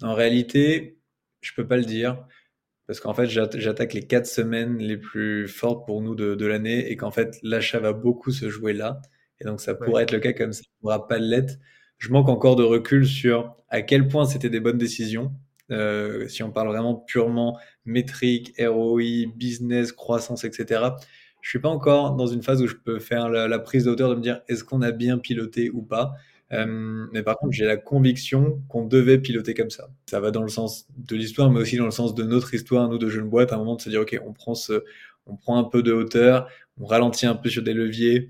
En 0.02 0.16
réalité, 0.16 0.98
je 1.42 1.54
peux 1.56 1.68
pas 1.68 1.78
le 1.78 1.86
dire 1.86 2.26
parce 2.88 3.00
qu'en 3.00 3.14
fait, 3.14 3.26
j'attaque 3.28 3.94
les 3.94 4.06
quatre 4.06 4.28
semaines 4.28 4.78
les 4.78 4.98
plus 4.98 5.48
fortes 5.48 5.86
pour 5.86 6.02
nous 6.02 6.14
de, 6.16 6.36
de 6.36 6.46
l'année 6.46 6.92
et 6.92 6.98
qu'en 6.98 7.12
fait, 7.12 7.38
l'achat 7.42 7.80
va 7.80 7.94
beaucoup 7.94 8.32
se 8.32 8.50
jouer 8.50 8.74
là. 8.74 9.02
Et 9.42 9.46
donc, 9.46 9.60
ça 9.60 9.74
pourrait 9.74 10.04
être 10.04 10.12
le 10.12 10.20
cas 10.20 10.34
comme 10.34 10.54
ça 10.54 10.62
ne 10.62 10.82
pourra 10.82 11.08
pas 11.08 11.18
l'être. 11.18 11.56
Je 11.98 12.12
manque 12.12 12.30
encore 12.30 12.56
de 12.56 12.64
recul 12.64 13.08
sur 13.08 13.56
à 13.70 13.82
quel 13.82 14.08
point 14.08 14.26
c'était 14.26 14.50
des 14.50 14.60
bonnes 14.60 14.78
décisions. 14.78 15.34
Euh, 15.72 16.28
si 16.28 16.44
on 16.44 16.52
parle 16.52 16.68
vraiment 16.68 16.96
purement 16.96 17.58
métrique, 17.86 18.54
ROI, 18.60 19.26
business, 19.36 19.92
croissance, 19.92 20.44
etc. 20.44 20.84
Je 21.42 21.50
suis 21.50 21.60
pas 21.60 21.70
encore 21.70 22.16
dans 22.16 22.28
une 22.28 22.44
phase 22.44 22.62
où 22.62 22.68
je 22.68 22.76
peux 22.76 23.00
faire 23.00 23.30
la, 23.30 23.48
la 23.48 23.60
prise 23.60 23.86
de 23.86 23.92
hauteur 23.92 24.10
de 24.10 24.16
me 24.16 24.22
dire 24.22 24.42
est-ce 24.48 24.64
qu'on 24.64 24.82
a 24.84 24.92
bien 24.92 25.18
piloté 25.18 25.72
ou 25.72 25.82
pas? 25.82 26.14
Euh, 26.56 27.08
mais 27.12 27.24
par 27.24 27.38
contre, 27.38 27.54
j'ai 27.54 27.66
la 27.66 27.78
conviction 27.78 28.62
qu'on 28.68 28.86
devait 28.86 29.18
piloter 29.18 29.54
comme 29.54 29.70
ça. 29.70 29.90
Ça 30.06 30.20
va 30.20 30.32
dans 30.32 30.44
le 30.44 30.50
sens 30.50 30.88
de 30.98 31.16
l'histoire, 31.16 31.52
mais 31.52 31.60
aussi 31.60 31.78
dans 31.78 31.86
le 31.86 31.92
sens 31.92 32.16
de 32.16 32.24
notre 32.24 32.54
histoire, 32.54 32.88
nous 32.90 32.98
de 32.98 33.10
jeunes 33.10 33.30
boîtes, 33.30 33.52
à 33.52 33.56
un 33.56 33.60
moment 33.60 33.76
de 33.76 33.82
se 33.82 33.90
dire, 33.90 34.02
OK, 34.02 34.20
on 34.26 34.34
prend, 34.34 34.56
ce, 34.56 34.84
on 35.26 35.36
prend 35.36 35.58
un 35.58 35.64
peu 35.64 35.84
de 35.84 35.92
hauteur, 35.92 36.48
on 36.80 36.86
ralentit 36.86 37.26
un 37.26 37.36
peu 37.36 37.50
sur 37.50 37.64
des 37.64 37.74
leviers 37.74 38.30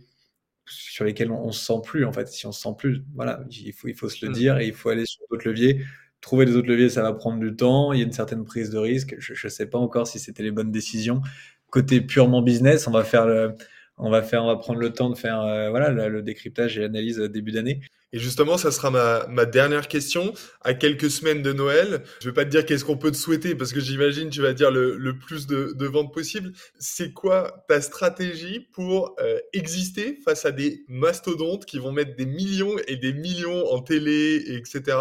sur 0.68 1.06
lesquels 1.06 1.32
on, 1.32 1.48
ne 1.48 1.52
se 1.52 1.64
sent 1.64 1.82
plus, 1.84 2.06
en 2.06 2.12
fait. 2.12 2.28
Si 2.28 2.48
on 2.48 2.52
se 2.52 2.62
sent 2.62 2.76
plus, 2.78 3.04
voilà, 3.14 3.44
il 3.52 3.74
faut, 3.74 3.88
il 3.88 3.96
faut 3.96 4.10
se 4.10 4.26
le 4.26 4.32
mm. 4.32 4.34
dire 4.34 4.58
et 4.58 4.68
il 4.68 4.74
faut 4.74 4.90
aller 4.90 5.06
sur 5.06 5.24
d'autres 5.30 5.48
leviers. 5.48 5.84
Trouver 6.22 6.46
des 6.46 6.56
autres 6.56 6.70
leviers, 6.70 6.90
ça 6.90 7.04
va 7.04 7.14
prendre 7.14 7.40
du 7.40 7.56
temps. 7.56 7.94
Il 7.94 8.00
y 8.00 8.02
a 8.02 8.06
une 8.06 8.12
certaine 8.12 8.44
prise 8.46 8.72
de 8.72 8.80
risque. 8.80 9.16
Je 9.20 9.34
ne 9.34 9.50
sais 9.50 9.68
pas 9.68 9.78
encore 9.78 10.08
si 10.08 10.18
c'était 10.18 10.42
les 10.42 10.52
bonnes 10.52 10.72
décisions. 10.72 11.22
Côté 11.70 12.02
purement 12.02 12.42
business, 12.42 12.88
on 12.88 12.92
va 12.92 13.04
faire 13.04 13.28
le, 13.28 13.54
on 13.98 14.10
va 14.10 14.22
faire, 14.22 14.44
on 14.44 14.48
va 14.48 14.58
prendre 14.58 14.80
le 14.80 14.92
temps 14.92 15.10
de 15.10 15.18
faire, 15.18 15.42
euh, 15.42 15.70
voilà, 15.70 15.90
le, 15.90 16.22
décryptage 16.22 16.78
et 16.78 16.82
l'analyse 16.82 17.18
début 17.18 17.52
d'année. 17.52 17.82
Et 18.14 18.20
justement, 18.20 18.58
ça 18.58 18.72
sera 18.72 18.92
ma, 19.28 19.46
dernière 19.46 19.88
question. 19.88 20.34
À 20.62 20.74
quelques 20.74 21.10
semaines 21.10 21.42
de 21.42 21.52
Noël, 21.52 22.04
je 22.22 22.28
ne 22.28 22.32
vais 22.32 22.36
pas 22.36 22.46
te 22.46 22.50
dire 22.50 22.66
qu'est-ce 22.66 22.86
qu'on 22.86 22.98
peut 22.98 23.12
te 23.12 23.18
souhaiter 23.18 23.56
parce 23.56 23.74
que 23.74 23.80
j'imagine 23.80 24.30
tu 24.30 24.42
vas 24.42 24.54
dire 24.54 24.72
le, 24.72 25.18
plus 25.18 25.48
de, 25.48 25.86
ventes 25.86 26.14
possible. 26.14 26.54
C'est 26.80 27.12
quoi 27.12 27.66
ta 27.68 27.82
stratégie 27.82 28.62
pour 28.72 29.16
euh, 29.20 29.40
exister 29.54 30.20
face 30.24 30.46
à 30.46 30.52
des 30.52 30.86
mastodontes 30.88 31.66
qui 31.66 31.78
vont 31.78 31.92
mettre 31.92 32.16
des 32.16 32.26
millions 32.26 32.78
et 32.88 32.96
des 32.96 33.14
millions 33.14 33.66
en 33.72 33.82
télé, 33.82 34.44
etc., 34.48 34.98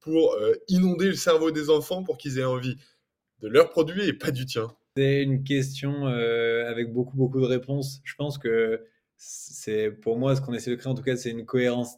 pour 0.00 0.34
euh, 0.34 0.54
inonder 0.68 1.06
le 1.06 1.14
cerveau 1.14 1.50
des 1.50 1.70
enfants 1.70 2.02
pour 2.02 2.18
qu'ils 2.18 2.38
aient 2.38 2.44
envie 2.44 2.76
de 3.40 3.48
leurs 3.48 3.70
produits 3.70 4.06
et 4.06 4.12
pas 4.12 4.30
du 4.30 4.46
tien? 4.46 4.74
C'est 4.96 5.22
une 5.22 5.42
question 5.42 6.06
euh, 6.06 6.68
avec 6.68 6.92
beaucoup, 6.92 7.16
beaucoup 7.16 7.40
de 7.40 7.46
réponses. 7.46 8.00
Je 8.04 8.14
pense 8.14 8.36
que 8.38 8.84
c'est 9.16 9.90
pour 9.90 10.18
moi 10.18 10.36
ce 10.36 10.40
qu'on 10.40 10.52
essaie 10.52 10.70
de 10.70 10.76
créer 10.76 10.90
en 10.90 10.96
tout 10.96 11.02
cas 11.02 11.16
c'est 11.16 11.30
une 11.30 11.46
cohérence 11.46 11.94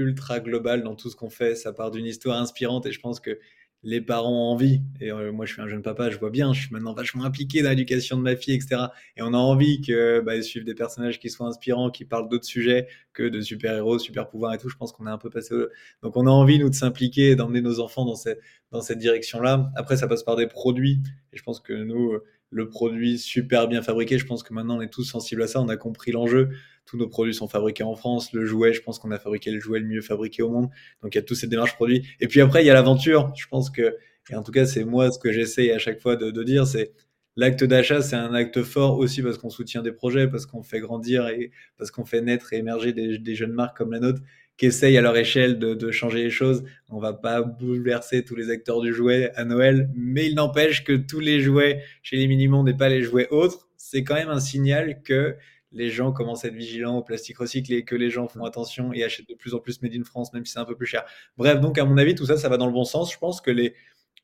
ultra 0.00 0.40
global 0.40 0.82
dans 0.82 0.94
tout 0.96 1.10
ce 1.10 1.16
qu'on 1.16 1.30
fait. 1.30 1.54
Ça 1.54 1.72
part 1.72 1.90
d'une 1.90 2.06
histoire 2.06 2.40
inspirante 2.40 2.86
et 2.86 2.92
je 2.92 3.00
pense 3.00 3.20
que 3.20 3.38
les 3.82 4.00
parents 4.00 4.48
ont 4.48 4.52
envie. 4.52 4.82
Et 5.00 5.10
euh, 5.10 5.32
moi, 5.32 5.46
je 5.46 5.54
suis 5.54 5.62
un 5.62 5.68
jeune 5.68 5.82
papa, 5.82 6.10
je 6.10 6.18
vois 6.18 6.30
bien, 6.30 6.52
je 6.52 6.62
suis 6.62 6.72
maintenant 6.72 6.92
vachement 6.92 7.24
impliqué 7.24 7.62
dans 7.62 7.70
l'éducation 7.70 8.16
de 8.16 8.22
ma 8.22 8.36
fille, 8.36 8.54
etc. 8.54 8.86
Et 9.16 9.22
on 9.22 9.32
a 9.32 9.38
envie 9.38 9.80
que 9.80 10.20
bah, 10.20 10.40
suivent 10.42 10.64
des 10.64 10.74
personnages 10.74 11.18
qui 11.18 11.30
soient 11.30 11.46
inspirants, 11.46 11.90
qui 11.90 12.04
parlent 12.04 12.28
d'autres 12.28 12.44
sujets 12.44 12.88
que 13.12 13.22
de 13.22 13.40
super-héros, 13.40 13.98
super-pouvoirs 13.98 14.54
et 14.54 14.58
tout. 14.58 14.68
Je 14.68 14.76
pense 14.76 14.92
qu'on 14.92 15.06
est 15.06 15.10
un 15.10 15.18
peu 15.18 15.30
passé. 15.30 15.54
Donc, 16.02 16.16
on 16.16 16.26
a 16.26 16.30
envie, 16.30 16.58
nous, 16.58 16.68
de 16.68 16.74
s'impliquer, 16.74 17.36
d'emmener 17.36 17.62
nos 17.62 17.80
enfants 17.80 18.04
dans 18.04 18.16
cette, 18.16 18.40
dans 18.70 18.82
cette 18.82 18.98
direction-là. 18.98 19.70
Après, 19.76 19.96
ça 19.96 20.06
passe 20.06 20.22
par 20.22 20.36
des 20.36 20.46
produits. 20.46 21.00
Et 21.32 21.38
je 21.38 21.42
pense 21.42 21.60
que 21.60 21.72
nous, 21.72 22.12
le 22.50 22.68
produit 22.68 23.18
super 23.18 23.68
bien 23.68 23.80
fabriqué, 23.80 24.18
je 24.18 24.26
pense 24.26 24.42
que 24.42 24.52
maintenant, 24.52 24.78
on 24.78 24.80
est 24.82 24.92
tous 24.92 25.04
sensibles 25.04 25.42
à 25.42 25.46
ça. 25.46 25.60
On 25.60 25.68
a 25.68 25.76
compris 25.76 26.12
l'enjeu 26.12 26.50
tous 26.86 26.96
nos 26.96 27.08
produits 27.08 27.34
sont 27.34 27.48
fabriqués 27.48 27.84
en 27.84 27.94
France. 27.94 28.32
Le 28.32 28.44
jouet, 28.44 28.72
je 28.72 28.82
pense 28.82 28.98
qu'on 28.98 29.10
a 29.12 29.18
fabriqué 29.18 29.50
le 29.50 29.60
jouet 29.60 29.78
le 29.78 29.86
mieux 29.86 30.00
fabriqué 30.00 30.42
au 30.42 30.50
monde. 30.50 30.68
Donc 31.02 31.14
il 31.14 31.18
y 31.18 31.20
a 31.20 31.22
toutes 31.22 31.36
ces 31.36 31.46
démarches 31.46 31.74
produits. 31.74 32.06
Et 32.20 32.26
puis 32.26 32.40
après, 32.40 32.62
il 32.62 32.66
y 32.66 32.70
a 32.70 32.74
l'aventure. 32.74 33.32
Je 33.36 33.46
pense 33.46 33.70
que, 33.70 33.96
et 34.30 34.34
en 34.34 34.42
tout 34.42 34.52
cas, 34.52 34.66
c'est 34.66 34.84
moi 34.84 35.10
ce 35.10 35.18
que 35.18 35.32
j'essaie 35.32 35.72
à 35.72 35.78
chaque 35.78 36.00
fois 36.00 36.16
de, 36.16 36.42
dire, 36.42 36.66
c'est 36.66 36.92
l'acte 37.36 37.62
d'achat, 37.64 38.02
c'est 38.02 38.16
un 38.16 38.34
acte 38.34 38.62
fort 38.62 38.98
aussi 38.98 39.22
parce 39.22 39.38
qu'on 39.38 39.50
soutient 39.50 39.82
des 39.82 39.92
projets, 39.92 40.28
parce 40.28 40.46
qu'on 40.46 40.62
fait 40.62 40.80
grandir 40.80 41.28
et 41.28 41.52
parce 41.78 41.90
qu'on 41.90 42.04
fait 42.04 42.22
naître 42.22 42.52
et 42.52 42.56
émerger 42.56 42.92
des, 42.92 43.34
jeunes 43.34 43.52
marques 43.52 43.76
comme 43.76 43.92
la 43.92 44.00
nôtre 44.00 44.20
qui 44.56 44.66
essayent 44.66 44.98
à 44.98 45.00
leur 45.00 45.16
échelle 45.16 45.58
de, 45.58 45.90
changer 45.90 46.24
les 46.24 46.30
choses. 46.30 46.64
On 46.90 46.98
va 46.98 47.14
pas 47.14 47.40
bouleverser 47.40 48.24
tous 48.24 48.36
les 48.36 48.50
acteurs 48.50 48.80
du 48.80 48.92
jouet 48.92 49.30
à 49.36 49.44
Noël, 49.44 49.88
mais 49.94 50.26
il 50.26 50.34
n'empêche 50.34 50.84
que 50.84 50.92
tous 50.92 51.20
les 51.20 51.40
jouets 51.40 51.82
chez 52.02 52.16
les 52.16 52.26
minimums 52.26 52.66
n'est 52.66 52.76
pas 52.76 52.90
les 52.90 53.02
jouets 53.02 53.28
autres. 53.30 53.68
C'est 53.78 54.04
quand 54.04 54.16
même 54.16 54.28
un 54.28 54.40
signal 54.40 55.02
que 55.02 55.36
les 55.72 55.90
gens 55.90 56.12
commencent 56.12 56.44
à 56.44 56.48
être 56.48 56.54
vigilants 56.54 56.98
au 56.98 57.02
plastique 57.02 57.38
recyclé, 57.38 57.84
que 57.84 57.94
les 57.94 58.10
gens 58.10 58.28
font 58.28 58.44
attention 58.44 58.92
et 58.92 59.04
achètent 59.04 59.28
de 59.28 59.34
plus 59.34 59.54
en 59.54 59.58
plus 59.58 59.82
Made 59.82 59.94
in 59.94 60.04
France, 60.04 60.32
même 60.32 60.44
si 60.44 60.52
c'est 60.52 60.58
un 60.58 60.64
peu 60.64 60.76
plus 60.76 60.86
cher. 60.86 61.04
Bref, 61.36 61.60
donc 61.60 61.78
à 61.78 61.84
mon 61.84 61.96
avis, 61.96 62.14
tout 62.14 62.26
ça, 62.26 62.36
ça 62.36 62.48
va 62.48 62.56
dans 62.56 62.66
le 62.66 62.72
bon 62.72 62.84
sens. 62.84 63.12
Je 63.12 63.18
pense 63.18 63.40
que 63.40 63.50
les, 63.50 63.74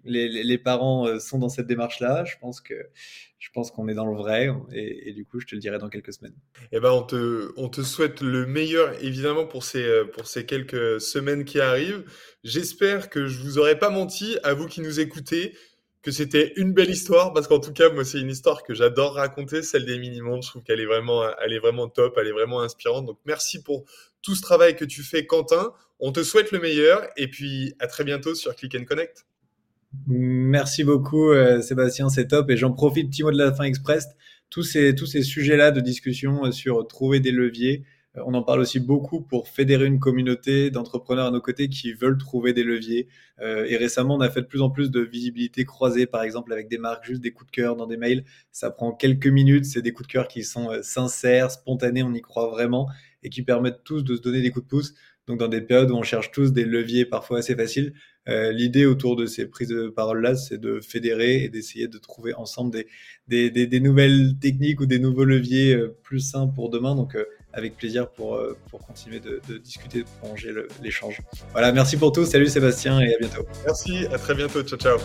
les, 0.05 0.59
parents 0.59 1.07
euh, 1.07 1.19
sont 1.19 1.39
dans 1.39 1.49
cette 1.49 1.67
démarche-là. 1.67 2.25
Je 2.25 2.37
pense 2.41 2.61
que 2.61 2.75
je 3.39 3.51
qu'on 3.75 3.89
est 3.89 3.95
dans 3.95 4.07
le 4.07 4.17
vrai 4.17 4.51
et, 4.73 5.13
du 5.13 5.25
coup, 5.25 5.41
je 5.41 5.47
te 5.47 5.55
le 5.55 5.61
dirai 5.61 5.79
dans 5.79 5.89
quelques 5.89 6.13
semaines. 6.13 6.35
Eh 6.73 6.81
ben, 6.81 6.91
on 6.91 7.03
te, 7.03 7.53
on 7.57 7.69
te 7.69 7.81
souhaite 7.83 8.21
le 8.21 8.45
meilleur, 8.45 8.93
évidemment, 9.03 9.47
pour 9.47 9.65
ces, 9.65 9.83
euh, 9.83 10.05
pour 10.05 10.27
ces 10.27 10.45
quelques 10.45 11.01
semaines 11.01 11.45
qui 11.45 11.61
arrivent. 11.61 12.05
J'espère 12.45 13.09
que 13.09 13.27
je 13.27 13.41
vous 13.41 13.59
aurais 13.59 13.79
pas 13.79 13.89
menti 13.89 14.37
à 14.43 14.53
vous 14.53 14.67
qui 14.67 14.81
nous 14.81 15.01
écoutez 15.01 15.55
que 16.03 16.11
c'était 16.11 16.53
une 16.57 16.73
belle 16.73 16.91
histoire 16.91 17.33
parce 17.33 17.49
qu'en 17.49 17.59
tout 17.59 17.73
cas 17.73 17.91
moi 17.91 18.05
c'est 18.05 18.21
une 18.21 18.31
histoire 18.31 18.63
que 18.63 18.75
j'adore 18.75 19.15
raconter 19.15 19.63
celle 19.63 19.85
des 19.85 19.99
mini 19.99 20.21
mondes 20.21 20.43
je 20.45 20.51
trouve 20.51 20.63
qu'elle 20.63 20.81
est 20.81 20.87
vraiment 20.87 21.89
top 21.89 22.17
elle 22.21 22.29
est 22.29 22.33
vraiment 22.33 22.61
inspirante. 22.61 23.07
Donc 23.07 23.19
merci 23.27 23.63
pour 23.63 23.85
tout 24.23 24.35
ce 24.35 24.43
travail 24.43 24.77
que 24.77 24.85
tu 24.85 25.03
fais 25.03 25.27
Quentin. 25.27 25.73
On 25.99 26.13
te 26.13 26.23
souhaite 26.23 26.53
le 26.53 26.61
meilleur 26.61 27.07
et 27.17 27.29
puis 27.29 27.75
à 27.79 27.87
très 27.87 28.05
bientôt 28.05 28.35
sur 28.35 28.55
Click 28.55 28.75
and 28.75 28.85
Connect. 28.85 29.27
Merci 30.07 30.85
beaucoup 30.85 31.31
euh, 31.31 31.63
Sébastien 31.63 32.09
c'est 32.09 32.29
top. 32.29 32.51
Et 32.51 32.57
j'en 32.57 32.73
profite 32.73 33.11
petit 33.11 33.23
de 33.23 33.31
la 33.31 33.53
fin 33.53 33.65
express. 33.65 34.07
Tous 34.51 34.63
ces 34.63 34.95
tous 34.95 35.07
ces 35.07 35.23
sujets 35.23 35.57
là 35.57 35.71
de 35.71 35.81
discussion 35.81 36.45
euh, 36.45 36.53
sur 36.53 36.87
trouver 36.87 37.21
des 37.21 37.33
leviers 37.33 37.85
on 38.25 38.35
en 38.35 38.43
parle 38.43 38.61
aussi 38.61 38.81
beaucoup 38.81 39.21
pour 39.21 39.49
fédérer 39.49 39.87
une 39.87 39.99
communauté 39.99 40.71
d'entrepreneurs 40.71 41.27
à 41.27 41.31
nos 41.31 41.41
côtés 41.41 41.69
qui 41.69 41.93
veulent 41.93 42.19
trouver 42.19 42.53
des 42.53 42.63
leviers. 42.63 43.09
Euh, 43.41 43.67
et 43.69 43.77
récemment, 43.77 44.15
on 44.15 44.21
a 44.21 44.31
fait 44.31 44.43
de 44.43 44.47
plus 44.47 44.63
en 44.63 44.71
plus 44.71 44.91
de 44.91 45.01
visibilité 45.01 45.65
croisée, 45.65 46.07
par 46.07 46.23
exemple 46.23 46.53
avec 46.53 46.69
des 46.69 46.79
marques, 46.79 47.05
juste 47.05 47.21
des 47.21 47.33
coups 47.33 47.51
de 47.51 47.57
cœur 47.57 47.77
dans 47.77 47.87
des 47.87 47.97
mails. 47.97 48.25
Ça 48.53 48.71
prend 48.71 48.93
quelques 48.93 49.27
minutes, 49.27 49.67
c'est 49.67 49.83
des 49.83 49.93
coups 49.93 50.09
de 50.09 50.13
cœur 50.13 50.29
qui 50.29 50.45
sont 50.45 50.71
euh, 50.71 50.83
sincères, 50.83 51.51
spontanés, 51.51 52.03
on 52.03 52.15
y 52.15 52.23
croit 52.23 52.49
vraiment. 52.49 52.89
et 53.23 53.29
qui 53.29 53.43
permettent 53.43 53.83
tous 53.85 54.03
de 54.03 54.15
se 54.15 54.21
donner 54.21 54.41
des 54.41 54.51
coups 54.51 54.65
de 54.65 54.71
pouce. 54.71 54.95
Donc 55.27 55.41
dans 55.41 55.49
des 55.49 55.61
périodes 55.61 55.91
où 55.91 55.97
on 55.97 56.03
cherche 56.03 56.31
tous 56.31 56.53
des 56.53 56.65
leviers 56.65 57.05
parfois 57.05 57.39
assez 57.39 57.57
faciles, 57.57 57.93
euh, 58.29 58.53
l'idée 58.53 58.87
autour 58.87 59.17
de 59.17 59.27
ces 59.27 59.47
prises 59.47 59.69
de 59.69 59.89
parole-là, 59.89 60.37
c'est 60.37 60.59
de 60.59 60.81
fédérer 60.81 61.45
et 61.45 61.49
d'essayer 61.49 61.89
de 61.89 61.99
trouver 61.99 62.35
ensemble 62.35 62.85
des, 63.29 63.81
nouvelles 63.81 64.35
techniques 64.41 64.81
ou 64.81 64.87
des 64.87 64.99
nouveaux 64.99 65.25
leviers 65.25 65.75
euh, 65.75 65.97
plus 66.03 66.21
sains 66.21 66.47
pour 66.47 66.71
demain. 66.71 66.95
Donc 66.95 67.17
euh, 67.17 67.25
avec 67.57 67.77
plaisir 67.77 68.09
pour, 68.09 68.37
euh, 68.37 68.57
pour 68.71 68.87
continuer 68.87 69.19
de, 69.19 69.41
de 69.49 69.57
discuter, 69.59 70.01
de 70.01 70.09
prolonger 70.21 70.53
l'échange. 70.83 71.21
Voilà, 71.53 71.73
merci 71.73 71.97
pour 71.97 72.13
tout. 72.13 72.25
Salut 72.27 72.47
Sébastien 72.47 73.01
et 73.01 73.15
à 73.15 73.19
bientôt. 73.19 73.47
Merci, 73.65 74.07
à 74.13 74.19
très 74.19 74.35
bientôt. 74.35 74.63
Ciao, 74.63 74.79
ciao. 74.79 74.99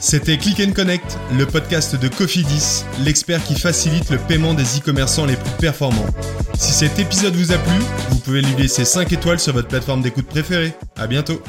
C'était 0.00 0.36
Click 0.36 0.60
and 0.60 0.72
Connect, 0.72 1.18
le 1.36 1.46
podcast 1.46 1.96
de 1.96 2.08
Cofidis, 2.08 2.84
l'expert 3.04 3.42
qui 3.42 3.54
facilite 3.54 4.10
le 4.10 4.18
paiement 4.18 4.52
des 4.52 4.78
e-commerçants 4.78 5.24
les 5.24 5.34
plus 5.34 5.50
performants. 5.58 6.06
Si 6.54 6.72
cet 6.72 6.98
épisode 6.98 7.34
vous 7.34 7.52
a 7.52 7.56
plu, 7.56 7.78
vous 8.10 8.18
pouvez 8.18 8.42
lui 8.42 8.54
laisser 8.54 8.84
5 8.84 9.10
étoiles 9.12 9.40
sur 9.40 9.54
votre 9.54 9.68
plateforme 9.68 10.02
d'écoute 10.02 10.26
préférée. 10.26 10.74
À 10.96 11.06
bientôt. 11.06 11.42